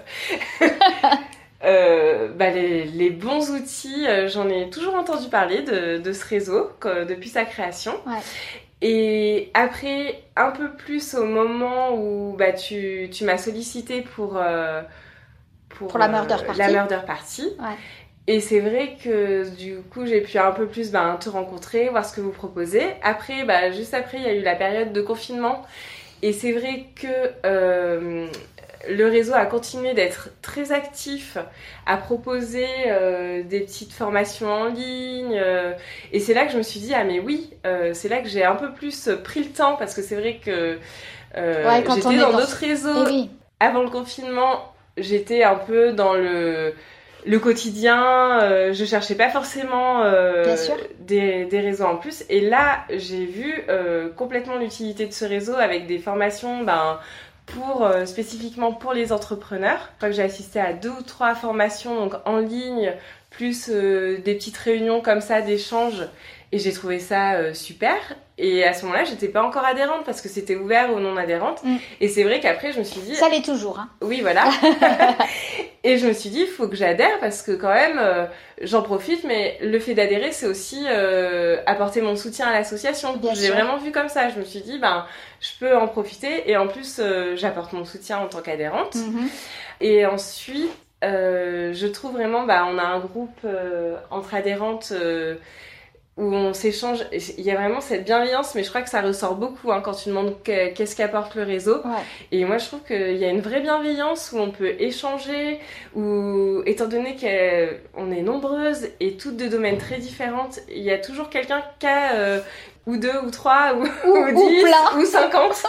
euh, 1.65 2.29
bah, 2.29 2.51
les, 2.51 2.85
les 2.85 3.11
bons 3.11 3.51
outils. 3.51 4.07
Euh, 4.07 4.29
j'en 4.29 4.49
ai 4.49 4.71
toujours 4.71 4.95
entendu 4.95 5.29
parler 5.29 5.63
de, 5.63 5.99
de 5.99 6.13
ce 6.13 6.25
réseau 6.25 6.71
que- 6.81 7.05
depuis 7.05 7.29
sa 7.31 7.45
création. 7.45 7.93
Ouais. 8.07 8.21
Et 8.83 9.51
après, 9.55 10.23
un 10.37 10.51
peu 10.51 10.71
plus 10.75 11.15
au 11.15 11.25
moment 11.25 11.95
où 11.95 12.37
bah, 12.39 12.53
tu, 12.53 13.09
tu 13.11 13.25
m'as 13.25 13.39
sollicité 13.39 14.03
pour, 14.03 14.37
euh, 14.37 14.83
Pour 15.79 15.99
la 15.99 16.09
murder 16.09 16.37
party. 16.45 16.59
la 16.59 16.69
murder 16.71 16.99
party. 17.07 17.43
Ouais. 17.59 17.77
Et 18.29 18.41
c'est 18.41 18.61
vrai 18.61 18.97
que 19.03 19.49
du 19.57 19.77
coup, 19.91 20.05
j'ai 20.05 20.21
pu 20.21 20.37
un 20.39 20.51
peu 20.51 20.67
plus 20.67 20.91
ben, 20.91 21.17
te 21.21 21.29
rencontrer, 21.29 21.89
voir 21.91 22.05
ce 22.05 22.15
que 22.15 22.21
vous 22.21 22.33
proposez. 22.33 22.85
Après, 23.03 23.45
bah, 23.45 23.71
juste 23.71 23.95
après, 23.95 24.19
il 24.19 24.25
y 24.25 24.27
a 24.29 24.35
eu 24.35 24.43
la 24.43 24.57
période 24.57 24.93
de 24.93 25.01
confinement. 25.01 25.63
Et 26.23 26.33
c'est 26.33 26.51
vrai 26.53 26.87
que 27.01 27.07
euh, 27.45 28.27
le 28.89 29.05
réseau 29.09 29.35
a 29.35 29.47
continué 29.47 29.95
d'être 29.95 30.31
très 30.43 30.73
actif, 30.73 31.39
à 31.87 31.97
proposer 31.97 32.67
euh, 32.89 33.43
des 33.45 33.61
petites 33.61 33.93
formations 33.93 34.51
en 34.51 34.65
ligne. 34.67 35.39
euh, 35.39 35.73
et 36.13 36.19
c'est 36.19 36.35
là 36.35 36.47
que 36.47 36.53
je 36.53 36.59
me 36.59 36.63
suis 36.63 36.81
dit, 36.81 36.95
ah 36.95 37.05
mais 37.05 37.21
oui, 37.21 37.51
euh, 37.67 37.93
c'est 37.95 38.09
là 38.09 38.19
que 38.23 38.29
j'ai 38.29 38.45
un 38.45 38.57
peu 38.57 38.73
plus 38.73 39.09
pris 39.23 39.45
le 39.45 39.51
temps, 39.51 39.77
parce 39.77 39.95
que 39.95 40.03
c'est 40.03 40.17
vrai 40.17 40.41
que 40.45 40.79
euh, 41.37 41.69
Ouais, 41.69 41.85
j'étais 41.95 42.17
dans 42.17 42.33
d'autres 42.33 42.57
réseaux 42.59 43.05
Eh 43.07 43.11
oui, 43.11 43.31
avant 43.61 43.83
le 43.83 43.91
confinement, 43.91 44.73
j'étais 44.97 45.43
un 45.43 45.57
peu 45.57 45.93
dans 45.93 46.15
le, 46.15 46.75
le 47.27 47.39
quotidien, 47.41 48.41
euh, 48.41 48.73
je 48.73 48.85
cherchais 48.85 49.17
pas 49.17 49.29
forcément 49.29 50.03
euh, 50.05 50.57
des, 51.01 51.45
des 51.45 51.61
réseaux 51.61 51.85
en 51.85 51.97
plus. 51.97 52.25
Et 52.29 52.41
là, 52.41 52.85
j'ai 52.91 53.27
vu 53.27 53.65
euh, 53.69 54.09
complètement 54.11 54.57
l'utilité 54.57 55.07
de 55.07 55.13
ce 55.13 55.25
réseau 55.25 55.55
avec 55.55 55.87
des 55.87 55.99
formations 55.99 56.63
ben, 56.63 57.01
pour, 57.47 57.89
spécifiquement 58.07 58.73
pour 58.73 58.93
les 58.93 59.13
entrepreneurs. 59.13 59.91
Je 59.93 59.97
crois 59.97 60.09
que 60.09 60.15
j'ai 60.15 60.23
assisté 60.23 60.61
à 60.61 60.73
deux 60.73 60.91
ou 60.91 61.03
trois 61.03 61.35
formations 61.35 61.97
donc 61.97 62.15
en 62.25 62.39
ligne, 62.39 62.93
plus 63.31 63.69
des 63.69 64.35
petites 64.35 64.57
réunions 64.57 65.01
comme 65.01 65.21
ça 65.21 65.43
d'échange. 65.43 66.07
Et 66.53 66.59
j'ai 66.59 66.73
trouvé 66.73 67.01
ça 67.01 67.55
super. 67.55 67.97
Et 68.39 68.65
à 68.65 68.75
ce 68.75 68.85
moment-là, 68.85 69.05
j'étais 69.05 69.29
pas 69.29 69.43
encore 69.43 69.65
adhérente 69.65 70.05
parce 70.05 70.21
que 70.21 70.29
c'était 70.29 70.57
ouvert 70.57 70.93
aux 70.93 71.01
non-adhérentes. 71.01 71.63
Mm. 71.65 71.77
Et 72.03 72.09
c'est 72.09 72.23
vrai 72.23 72.39
qu'après, 72.41 72.73
je 72.73 72.81
me 72.81 72.85
suis 72.85 73.01
dit, 73.01 73.15
ça 73.15 73.31
l'est 73.31 73.45
toujours. 73.45 73.79
Hein. 73.79 73.89
oui, 74.03 74.21
voilà. 74.21 74.51
et 75.85 75.97
je 75.97 76.07
me 76.07 76.13
suis 76.13 76.29
dit, 76.29 76.41
il 76.41 76.47
faut 76.47 76.69
que 76.69 76.77
j'adhère 76.77 77.19
parce 77.21 77.41
que 77.41 77.53
quand 77.53 77.73
même, 77.73 77.99
euh, 77.99 78.27
j'en 78.61 78.83
profite, 78.83 79.25
mais 79.25 79.57
le 79.63 79.79
fait 79.79 79.95
d'adhérer, 79.95 80.33
c'est 80.33 80.47
aussi 80.47 80.85
euh, 80.87 81.63
apporter 81.65 82.03
mon 82.03 82.15
soutien 82.15 82.47
à 82.47 82.53
l'association. 82.53 83.19
J'ai 83.33 83.49
vraiment 83.49 83.79
vu 83.79 83.91
comme 83.91 84.11
ça. 84.11 84.29
Je 84.29 84.39
me 84.39 84.45
suis 84.45 84.61
dit, 84.61 84.79
ben, 84.79 85.07
je 85.41 85.51
peux 85.59 85.75
en 85.75 85.89
profiter 85.89 86.51
et 86.51 86.59
en 86.59 86.69
plus, 86.69 86.99
euh, 86.99 87.37
j'apporte 87.37 87.73
mon 87.73 87.87
soutien 87.87 88.19
en 88.19 88.27
tant 88.27 88.43
qu'adhérente. 88.43 88.97
Mhm. 88.97 89.29
Et 89.81 90.05
ensuite, 90.05 90.71
je 91.03 91.87
trouve 91.87 92.13
vraiment, 92.13 92.43
bah, 92.43 92.67
on 92.69 92.77
a 92.77 92.83
un 92.83 92.99
groupe 92.99 93.47
entre 94.11 94.35
adhérentes 94.35 94.93
où 96.17 96.25
on 96.35 96.55
s'échange. 96.55 97.01
Il 97.13 97.45
y 97.45 97.51
a 97.51 97.57
vraiment 97.57 97.83
cette 97.83 98.05
bienveillance, 98.05 98.55
mais 98.55 98.63
je 98.65 98.71
crois 98.71 98.81
que 98.81 98.89
ça 98.89 99.03
ressort 99.03 99.35
beaucoup 99.35 99.71
hein, 99.71 99.83
quand 99.85 99.93
tu 99.93 100.09
demandes 100.09 100.35
que- 100.43 100.73
qu'est-ce 100.73 100.97
qu'apporte 100.97 101.35
le 101.35 101.43
réseau. 101.43 101.77
Ouais. 101.85 102.03
Et 102.33 102.45
moi, 102.47 102.57
je 102.57 102.67
trouve 102.67 102.81
qu'il 102.87 103.17
y 103.19 103.25
a 103.25 103.29
une 103.29 103.43
vraie 103.43 103.61
bienveillance 103.61 104.33
où 104.33 104.39
on 104.39 104.51
peut 104.51 104.75
échanger, 104.79 105.61
où, 105.95 106.63
étant 106.65 106.87
donné 106.87 107.17
qu'on 107.17 108.11
est 108.13 108.23
nombreuses 108.23 108.89
et 109.01 109.19
toutes 109.19 109.37
de 109.37 109.47
domaines 109.49 109.77
très 109.79 109.99
différents, 109.99 110.49
il 110.71 110.83
y 110.83 110.91
a 110.91 110.99
toujours 110.99 111.29
quelqu'un 111.29 111.63
qui 111.79 111.87
a 111.87 112.15
euh, 112.15 112.41
ou 112.87 112.97
deux, 112.97 113.19
ou 113.27 113.31
trois, 113.31 113.75
ou, 113.75 113.83
Ou, 114.09 114.17
ou 114.17 114.29
ou 114.29 114.49
dix, 114.49 114.65
ou 114.99 115.05
cinquante, 115.05 115.63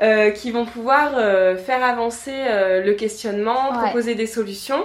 euh, 0.00 0.30
qui 0.30 0.52
vont 0.52 0.64
pouvoir 0.64 1.12
euh, 1.16 1.56
faire 1.56 1.84
avancer 1.84 2.32
euh, 2.34 2.82
le 2.82 2.94
questionnement, 2.94 3.72
Ouais. 3.72 3.78
proposer 3.82 4.14
des 4.14 4.26
solutions. 4.28 4.84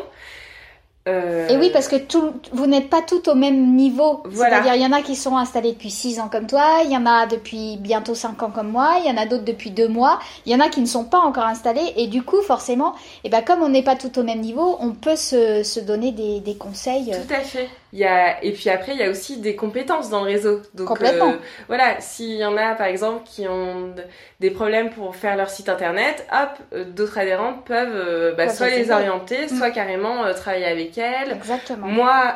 Euh, 1.08 1.48
Et 1.48 1.58
oui, 1.58 1.70
parce 1.72 1.88
que 1.88 1.96
tout, 1.96 2.34
vous 2.52 2.68
n'êtes 2.68 2.90
pas 2.90 3.02
toutes 3.02 3.28
au 3.30 3.36
même 3.36 3.76
niveau. 3.76 4.22
Voilà. 4.26 4.58
C'est-à-dire, 4.62 4.76
il 4.76 4.82
y 4.82 4.86
en 4.86 4.92
a 4.92 5.02
qui 5.02 5.16
sont 5.16 5.38
installés 5.38 5.72
depuis 5.72 5.90
6 5.90 6.20
ans 6.20 6.28
comme 6.30 6.48
toi, 6.48 6.80
il 6.84 6.92
y 6.92 6.98
en 6.98 7.06
a 7.06 7.26
depuis 7.26 7.78
bientôt 7.78 8.14
5 8.14 8.44
ans 8.44 8.52
comme 8.54 8.70
moi, 8.70 8.98
il 9.04 9.10
y 9.10 9.12
en 9.12 9.18
a 9.22 9.26
d'autres 9.26 9.46
depuis 9.46 9.72
2 9.72 9.88
mois, 9.88 10.20
il 10.46 10.52
y 10.52 10.56
en 10.56 10.60
a 10.60 10.70
qui 10.70 10.82
ne 10.82 10.86
sont 10.86 11.06
pas 11.06 11.20
encore 11.20 11.46
installés. 11.46 11.94
Et 11.96 12.08
du 12.08 12.24
coup, 12.24 12.42
forcément, 12.42 12.94
et 13.24 13.30
ben, 13.30 13.42
comme 13.42 13.62
on 13.64 13.70
n'est 13.70 13.84
pas 13.84 13.96
toutes 13.96 14.18
au 14.18 14.24
même 14.24 14.42
niveau, 14.42 14.78
on 14.82 14.92
peut 14.92 15.16
se, 15.16 15.64
se 15.64 15.80
donner 15.80 16.12
des, 16.12 16.42
des 16.42 16.56
conseils. 16.56 17.14
euh, 17.14 17.18
Tout 17.28 17.34
à 17.34 17.40
fait. 17.40 17.70
Il 17.94 18.00
y 18.00 18.06
a... 18.06 18.44
Et 18.44 18.52
puis 18.52 18.70
après, 18.70 18.92
il 18.94 18.98
y 19.00 19.04
a 19.04 19.10
aussi 19.10 19.38
des 19.38 19.56
compétences 19.56 20.10
dans 20.10 20.20
le 20.24 20.32
réseau. 20.32 20.62
Donc, 20.74 20.88
Complètement. 20.88 21.30
euh, 21.32 21.38
voilà, 21.68 22.00
s'il 22.02 22.36
y 22.36 22.46
en 22.46 22.58
a 22.58 22.76
par 22.76 22.88
exemple 22.88 23.22
qui 23.26 23.48
ont 23.48 23.94
des 24.40 24.52
problèmes 24.52 24.90
pour 24.90 25.16
faire 25.16 25.36
leur 25.38 25.50
site 25.50 25.70
internet, 25.70 26.28
hop, 26.32 26.50
euh, 26.74 26.84
d'autres 26.84 27.18
adhérentes 27.18 27.64
peuvent 27.66 27.90
euh, 27.96 28.34
bah, 28.36 28.50
soit 28.50 28.70
les 28.70 28.92
orienter, 28.92 29.46
Mm. 29.50 29.58
soit 29.58 29.72
carrément 29.72 30.26
euh, 30.26 30.34
travailler 30.34 30.66
avec 30.66 30.98
elles. 30.98 31.32
Exactement. 31.32 31.88
Moi, 31.88 32.36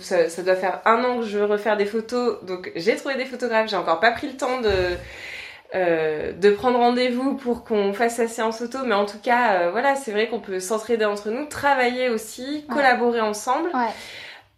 ça, 0.00 0.28
ça 0.28 0.42
doit 0.42 0.56
faire 0.56 0.80
un 0.84 1.02
an 1.04 1.18
que 1.20 1.26
je 1.26 1.38
veux 1.38 1.44
refaire 1.46 1.76
des 1.76 1.86
photos, 1.86 2.42
donc 2.44 2.72
j'ai 2.74 2.96
trouvé 2.96 3.14
des 3.14 3.24
photographes, 3.24 3.68
j'ai 3.70 3.76
encore 3.76 4.00
pas 4.00 4.10
pris 4.10 4.26
le 4.26 4.36
temps 4.36 4.60
de, 4.60 4.70
euh, 5.74 6.32
de 6.32 6.50
prendre 6.50 6.78
rendez-vous 6.78 7.34
pour 7.36 7.64
qu'on 7.64 7.92
fasse 7.94 8.16
sa 8.16 8.28
séance 8.28 8.58
photo, 8.58 8.78
mais 8.84 8.94
en 8.94 9.06
tout 9.06 9.18
cas, 9.22 9.52
euh, 9.54 9.70
voilà, 9.70 9.94
c'est 9.96 10.10
vrai 10.10 10.28
qu'on 10.28 10.40
peut 10.40 10.60
s'entraider 10.60 11.04
entre 11.06 11.30
nous, 11.30 11.46
travailler 11.46 12.10
aussi, 12.10 12.64
Ouais. 12.68 12.74
collaborer 12.74 13.20
ensemble. 13.20 13.68
Ouais. 13.72 13.90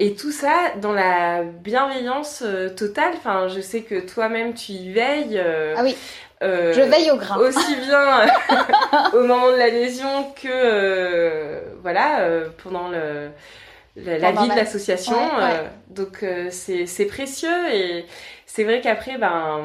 Et 0.01 0.15
tout 0.15 0.33
ça 0.33 0.73
dans 0.83 0.93
la 0.93 1.43
bienveillance 1.45 2.43
euh, 2.45 2.69
totale. 2.69 3.13
Enfin, 3.17 3.49
je 3.49 3.61
sais 3.61 3.83
que 3.83 4.01
toi-même 4.01 4.55
tu 4.55 4.73
y 4.73 4.93
veilles. 4.93 5.39
euh, 5.39 5.75
Ah 5.79 5.83
oui, 5.85 5.97
euh, 6.43 6.73
je 6.75 6.81
veille 6.81 7.11
au 7.13 7.17
grain. 7.17 7.39
aussi 7.39 7.77
bien 7.77 8.27
au 9.15 9.21
moment 9.21 9.53
de 9.53 9.57
la 9.57 9.69
lésion 9.69 10.33
que 10.33 11.61
voilà 11.83 12.29
pendant 12.63 12.89
le, 12.89 13.31
la, 13.97 14.19
la 14.19 14.29
Pendant 14.31 14.43
vie 14.43 14.49
de 14.49 14.55
la- 14.57 14.63
l'association. 14.63 15.15
Ouais, 15.37 15.43
ouais. 15.43 15.71
donc 15.89 16.25
c'est 16.51 16.87
c'est 16.87 17.07
précieux 17.07 17.73
et 17.73 18.05
c'est 18.47 18.65
vrai 18.65 18.81
qu'après 18.81 19.17
ben 19.17 19.63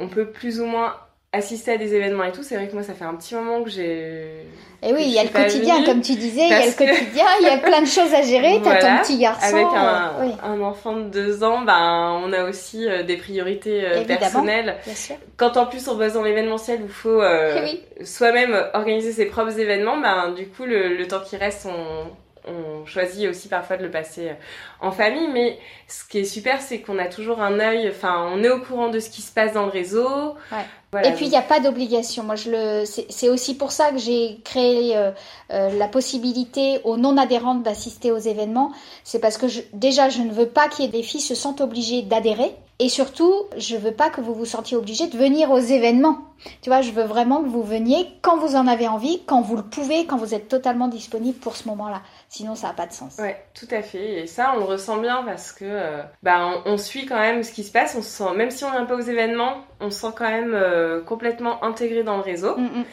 on 0.00 0.08
peut 0.08 0.26
plus 0.26 0.60
ou 0.60 0.66
moins 0.66 0.96
assister 1.36 1.72
à 1.72 1.76
des 1.76 1.94
événements 1.94 2.24
et 2.24 2.32
tout. 2.32 2.42
C'est 2.42 2.56
vrai 2.56 2.68
que 2.68 2.74
moi 2.74 2.82
ça 2.82 2.94
fait 2.94 3.04
un 3.04 3.14
petit 3.14 3.34
moment 3.34 3.62
que 3.62 3.70
j'ai 3.70 4.46
Et 4.82 4.92
oui, 4.92 5.02
il 5.06 5.12
y 5.12 5.18
a 5.18 5.24
le 5.24 5.28
quotidien, 5.28 5.76
venue 5.76 5.86
comme 5.86 6.00
tu 6.00 6.14
disais, 6.14 6.42
il 6.44 6.50
y 6.50 6.52
a 6.52 6.66
le 6.66 6.72
quotidien, 6.72 7.24
il 7.40 7.46
y 7.46 7.50
a 7.50 7.58
plein 7.66 7.80
de 7.80 7.86
choses 7.86 8.12
à 8.14 8.22
gérer. 8.22 8.60
T'as 8.62 8.80
ton 8.80 9.02
petit 9.02 9.18
garçon. 9.18 9.54
avec 9.54 9.66
un, 9.66 9.86
euh, 9.86 10.24
oui, 10.24 10.32
un 10.42 10.60
enfant 10.60 10.96
de 10.96 11.08
deux 11.08 11.44
ans, 11.44 11.62
ben, 11.62 12.20
on 12.24 12.32
a 12.32 12.44
aussi 12.44 12.88
euh, 12.88 13.02
des 13.02 13.16
priorités 13.16 13.84
euh, 13.84 14.04
personnelles. 14.04 14.76
bien 14.84 14.94
sûr. 14.94 15.16
Quand 15.36 15.56
en 15.56 15.66
plus 15.66 15.86
on 15.88 15.96
bosse 15.96 16.14
dans 16.14 16.22
l'événementiel 16.22 16.80
où 16.82 16.86
il 16.86 16.90
faut 16.90 17.22
euh, 17.22 17.62
oui. 17.64 17.82
soi-même 18.04 18.56
organiser 18.74 19.12
ses 19.12 19.26
propres 19.26 19.58
événements, 19.58 19.98
ben, 19.98 20.32
du 20.32 20.48
coup 20.48 20.64
le, 20.64 20.96
le 20.96 21.06
temps 21.06 21.20
qui 21.20 21.36
reste, 21.36 21.66
on, 21.66 22.10
on 22.46 22.86
choisit 22.86 23.28
aussi 23.28 23.48
parfois 23.48 23.76
de 23.76 23.82
le 23.82 23.90
passer 23.90 24.32
en 24.80 24.90
famille. 24.90 25.28
Mais 25.32 25.58
ce 25.88 26.04
qui 26.04 26.18
est 26.18 26.24
super, 26.24 26.60
c'est 26.60 26.80
qu'on 26.80 26.98
a 26.98 27.06
toujours 27.06 27.40
un 27.40 27.60
œil, 27.60 27.88
enfin 27.88 28.28
on 28.32 28.42
est 28.42 28.50
au 28.50 28.60
courant 28.60 28.88
de 28.88 29.00
ce 29.00 29.10
qui 29.10 29.22
se 29.22 29.32
passe 29.32 29.52
dans 29.52 29.64
le 29.64 29.70
réseau. 29.70 30.34
Ouais. 30.52 30.64
Voilà, 30.92 31.08
Et 31.08 31.12
puis 31.14 31.26
il 31.26 31.30
n'y 31.30 31.36
a 31.36 31.42
pas 31.42 31.60
d'obligation. 31.60 32.22
Moi, 32.22 32.36
je 32.36 32.50
le, 32.50 32.84
c'est 32.84 33.06
c'est 33.10 33.28
aussi 33.28 33.56
pour 33.56 33.72
ça 33.72 33.90
que 33.90 33.98
j'ai 33.98 34.40
créé 34.44 34.96
euh, 34.96 35.10
euh, 35.52 35.76
la 35.76 35.88
possibilité 35.88 36.78
aux 36.84 36.96
non-adhérentes 36.96 37.62
d'assister 37.62 38.12
aux 38.12 38.18
événements. 38.18 38.72
C'est 39.02 39.18
parce 39.18 39.36
que 39.36 39.48
je, 39.48 39.62
déjà, 39.72 40.08
je 40.08 40.22
ne 40.22 40.30
veux 40.30 40.46
pas 40.46 40.68
qu'il 40.68 40.84
y 40.84 40.88
ait 40.88 40.90
des 40.90 41.02
filles 41.02 41.20
se 41.20 41.34
sentent 41.34 41.60
obligées 41.60 42.02
d'adhérer. 42.02 42.54
Et 42.78 42.90
surtout, 42.90 43.46
je 43.56 43.74
veux 43.76 43.92
pas 43.92 44.10
que 44.10 44.20
vous 44.20 44.34
vous 44.34 44.44
sentiez 44.44 44.76
obligé 44.76 45.06
de 45.06 45.16
venir 45.16 45.50
aux 45.50 45.58
événements. 45.58 46.18
Tu 46.60 46.68
vois, 46.68 46.82
je 46.82 46.90
veux 46.90 47.04
vraiment 47.04 47.42
que 47.42 47.48
vous 47.48 47.62
veniez 47.62 48.06
quand 48.20 48.36
vous 48.36 48.54
en 48.54 48.66
avez 48.66 48.86
envie, 48.86 49.22
quand 49.24 49.40
vous 49.40 49.56
le 49.56 49.62
pouvez, 49.62 50.04
quand 50.04 50.18
vous 50.18 50.34
êtes 50.34 50.48
totalement 50.48 50.86
disponible 50.86 51.38
pour 51.38 51.56
ce 51.56 51.66
moment-là. 51.68 52.02
Sinon, 52.28 52.54
ça 52.54 52.68
n'a 52.68 52.72
pas 52.74 52.86
de 52.86 52.92
sens. 52.92 53.16
Ouais, 53.18 53.42
tout 53.54 53.68
à 53.70 53.80
fait. 53.80 54.20
Et 54.20 54.26
ça, 54.26 54.52
on 54.54 54.58
le 54.58 54.64
ressent 54.64 54.98
bien 54.98 55.22
parce 55.24 55.52
que 55.52 55.64
euh, 55.64 56.02
bah, 56.22 56.62
on, 56.66 56.76
suit 56.76 57.06
quand 57.06 57.18
même 57.18 57.42
ce 57.42 57.52
qui 57.52 57.64
se 57.64 57.72
passe. 57.72 57.94
On 57.96 58.02
se 58.02 58.10
sent, 58.10 58.34
même 58.36 58.50
si 58.50 58.64
on 58.64 58.70
vient 58.70 58.84
pas 58.84 58.96
aux 58.96 59.00
événements, 59.00 59.64
on 59.80 59.90
se 59.90 60.00
sent 60.00 60.12
quand 60.14 60.28
même 60.28 60.52
euh, 60.54 61.00
complètement 61.00 61.64
intégré 61.64 62.02
dans 62.02 62.16
le 62.16 62.22
réseau. 62.22 62.58
Mm, 62.58 62.80
mm. 62.80 62.84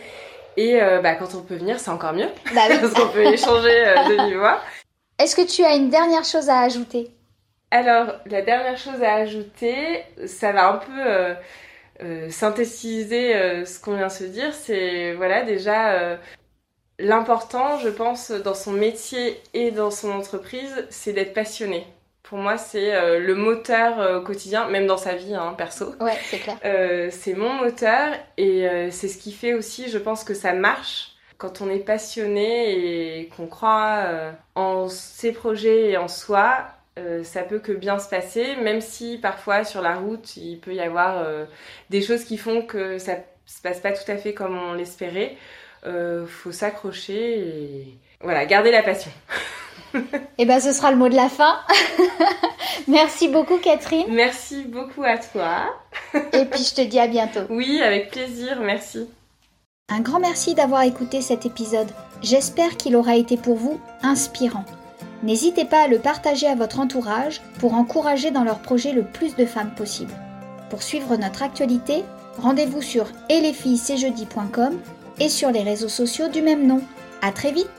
Et 0.56 0.82
euh, 0.82 1.02
bah, 1.02 1.16
quand 1.16 1.36
on 1.36 1.42
peut 1.42 1.56
venir, 1.56 1.78
c'est 1.82 1.92
encore 1.92 2.14
mieux. 2.14 2.30
Bah 2.56 2.62
parce 2.70 2.94
qu'on 2.94 3.10
peut 3.10 3.26
échanger 3.26 3.94
de 4.08 4.28
vive 4.28 4.38
voix. 4.38 4.62
Est-ce 5.20 5.36
que 5.36 5.46
tu 5.46 5.62
as 5.66 5.76
une 5.76 5.90
dernière 5.90 6.24
chose 6.24 6.50
à 6.50 6.62
ajouter? 6.62 7.12
Alors, 7.74 8.14
la 8.28 8.44
dernière 8.44 8.78
chose 8.78 9.02
à 9.02 9.16
ajouter, 9.16 10.04
ça 10.28 10.52
va 10.52 10.74
un 10.74 10.78
peu 10.78 10.92
euh, 10.96 11.34
euh, 12.04 12.30
synthétiser 12.30 13.36
euh, 13.36 13.66
ce 13.66 13.80
qu'on 13.80 13.96
vient 13.96 14.08
de 14.08 14.12
se 14.12 14.26
dire. 14.26 14.54
C'est, 14.54 15.14
voilà, 15.14 15.42
déjà, 15.42 16.20
l'important, 17.00 17.80
je 17.80 17.90
pense, 17.90 18.30
dans 18.30 18.54
son 18.54 18.74
métier 18.74 19.42
et 19.56 19.72
dans 19.72 19.90
son 19.90 20.12
entreprise, 20.12 20.86
c'est 20.92 21.14
d'être 21.14 21.34
passionné. 21.34 21.88
Pour 22.22 22.38
moi, 22.38 22.58
c'est 22.58 23.20
le 23.20 23.34
moteur 23.34 24.24
quotidien, 24.24 24.68
même 24.68 24.86
dans 24.86 24.98
sa 24.98 25.16
vie 25.16 25.34
hein, 25.34 25.56
perso. 25.58 25.96
Ouais, 26.00 26.18
c'est 26.30 26.38
clair. 26.38 26.58
c'est 27.12 27.34
mon 27.34 27.54
moteur 27.56 28.14
et 28.38 28.68
c'est 28.92 29.08
ce 29.08 29.18
qui 29.18 29.32
fait 29.32 29.56
aussi, 29.56 29.90
je 29.90 29.98
pense, 29.98 30.24
que 30.24 30.36
ça 30.36 30.54
marche 30.54 31.16
quand 31.40 31.62
on 31.62 31.70
est 31.72 31.80
passionné 31.80 33.22
et 33.22 33.30
qu'on 33.30 33.48
croit 33.48 34.06
en 34.54 34.88
ses 34.88 35.32
projets 35.32 35.90
et 35.90 35.98
en 35.98 36.08
soi, 36.08 36.68
euh, 37.00 37.24
ça 37.24 37.42
peut 37.42 37.60
que 37.60 37.72
bien 37.72 37.98
se 37.98 38.08
passer, 38.08 38.56
même 38.58 38.80
si 38.80 39.18
parfois 39.18 39.64
sur 39.64 39.82
la 39.82 39.96
route 39.96 40.38
il 40.38 40.60
peut 40.60 40.74
y 40.74 40.80
avoir 40.80 41.20
euh, 41.20 41.46
des 41.90 42.02
choses 42.02 42.24
qui 42.24 42.38
font 42.38 42.62
que 42.62 43.00
ça 43.00 43.18
se 43.48 43.62
passe 43.62 43.80
pas 43.80 43.92
tout 43.92 44.10
à 44.12 44.18
fait 44.18 44.34
comme 44.34 44.58
on 44.58 44.74
l'espérait. 44.74 45.36
Euh, 45.86 46.26
faut 46.28 46.52
s'accrocher 46.52 47.40
et 47.40 47.98
voilà, 48.22 48.46
garder 48.46 48.72
la 48.72 48.84
passion. 48.84 49.12
et 49.96 50.00
eh 50.38 50.46
ben 50.46 50.60
ce 50.60 50.72
sera 50.72 50.92
le 50.92 50.98
mot 50.98 51.10
de 51.10 51.16
la 51.16 51.30
fin. 51.30 51.60
Merci 52.88 53.28
beaucoup 53.28 53.58
Catherine. 53.58 54.06
Merci 54.10 54.64
beaucoup 54.64 55.04
à 55.04 55.18
toi. 55.18 55.76
et 56.14 56.46
puis 56.46 56.64
je 56.64 56.76
te 56.76 56.82
dis 56.82 57.00
à 57.00 57.08
bientôt. 57.08 57.42
Oui, 57.50 57.82
avec 57.82 58.12
plaisir, 58.12 58.60
merci. 58.62 59.10
Un 59.90 60.02
grand 60.02 60.20
merci 60.20 60.54
d'avoir 60.54 60.84
écouté 60.84 61.22
cet 61.22 61.46
épisode. 61.46 61.90
J'espère 62.22 62.78
qu'il 62.78 62.96
aura 62.96 63.16
été 63.16 63.38
pour 63.38 63.56
vous 63.56 63.80
inspirant. 64.02 64.66
N'hésitez 65.24 65.64
pas 65.64 65.84
à 65.84 65.88
le 65.88 66.00
partager 66.00 66.48
à 66.48 66.56
votre 66.56 66.82
entourage 66.82 67.42
pour 67.60 67.76
encourager 67.76 68.30
dans 68.30 68.44
leur 68.44 68.60
projet 68.60 68.92
le 68.92 69.04
plus 69.04 69.36
de 69.36 69.46
femmes 69.46 69.74
possible. 69.74 70.14
Pour 70.70 70.84
suivre 70.84 71.16
notre 71.16 71.44
actualité, 71.44 72.04
rendez-vous 72.38 72.82
sur 72.82 73.08
et 73.30 73.40
et 75.20 75.30
sur 75.30 75.52
les 75.52 75.64
réseaux 75.64 75.88
sociaux 75.88 76.28
du 76.28 76.42
même 76.42 76.68
nom. 76.68 76.82
À 77.22 77.32
très 77.32 77.52
vite 77.54 77.70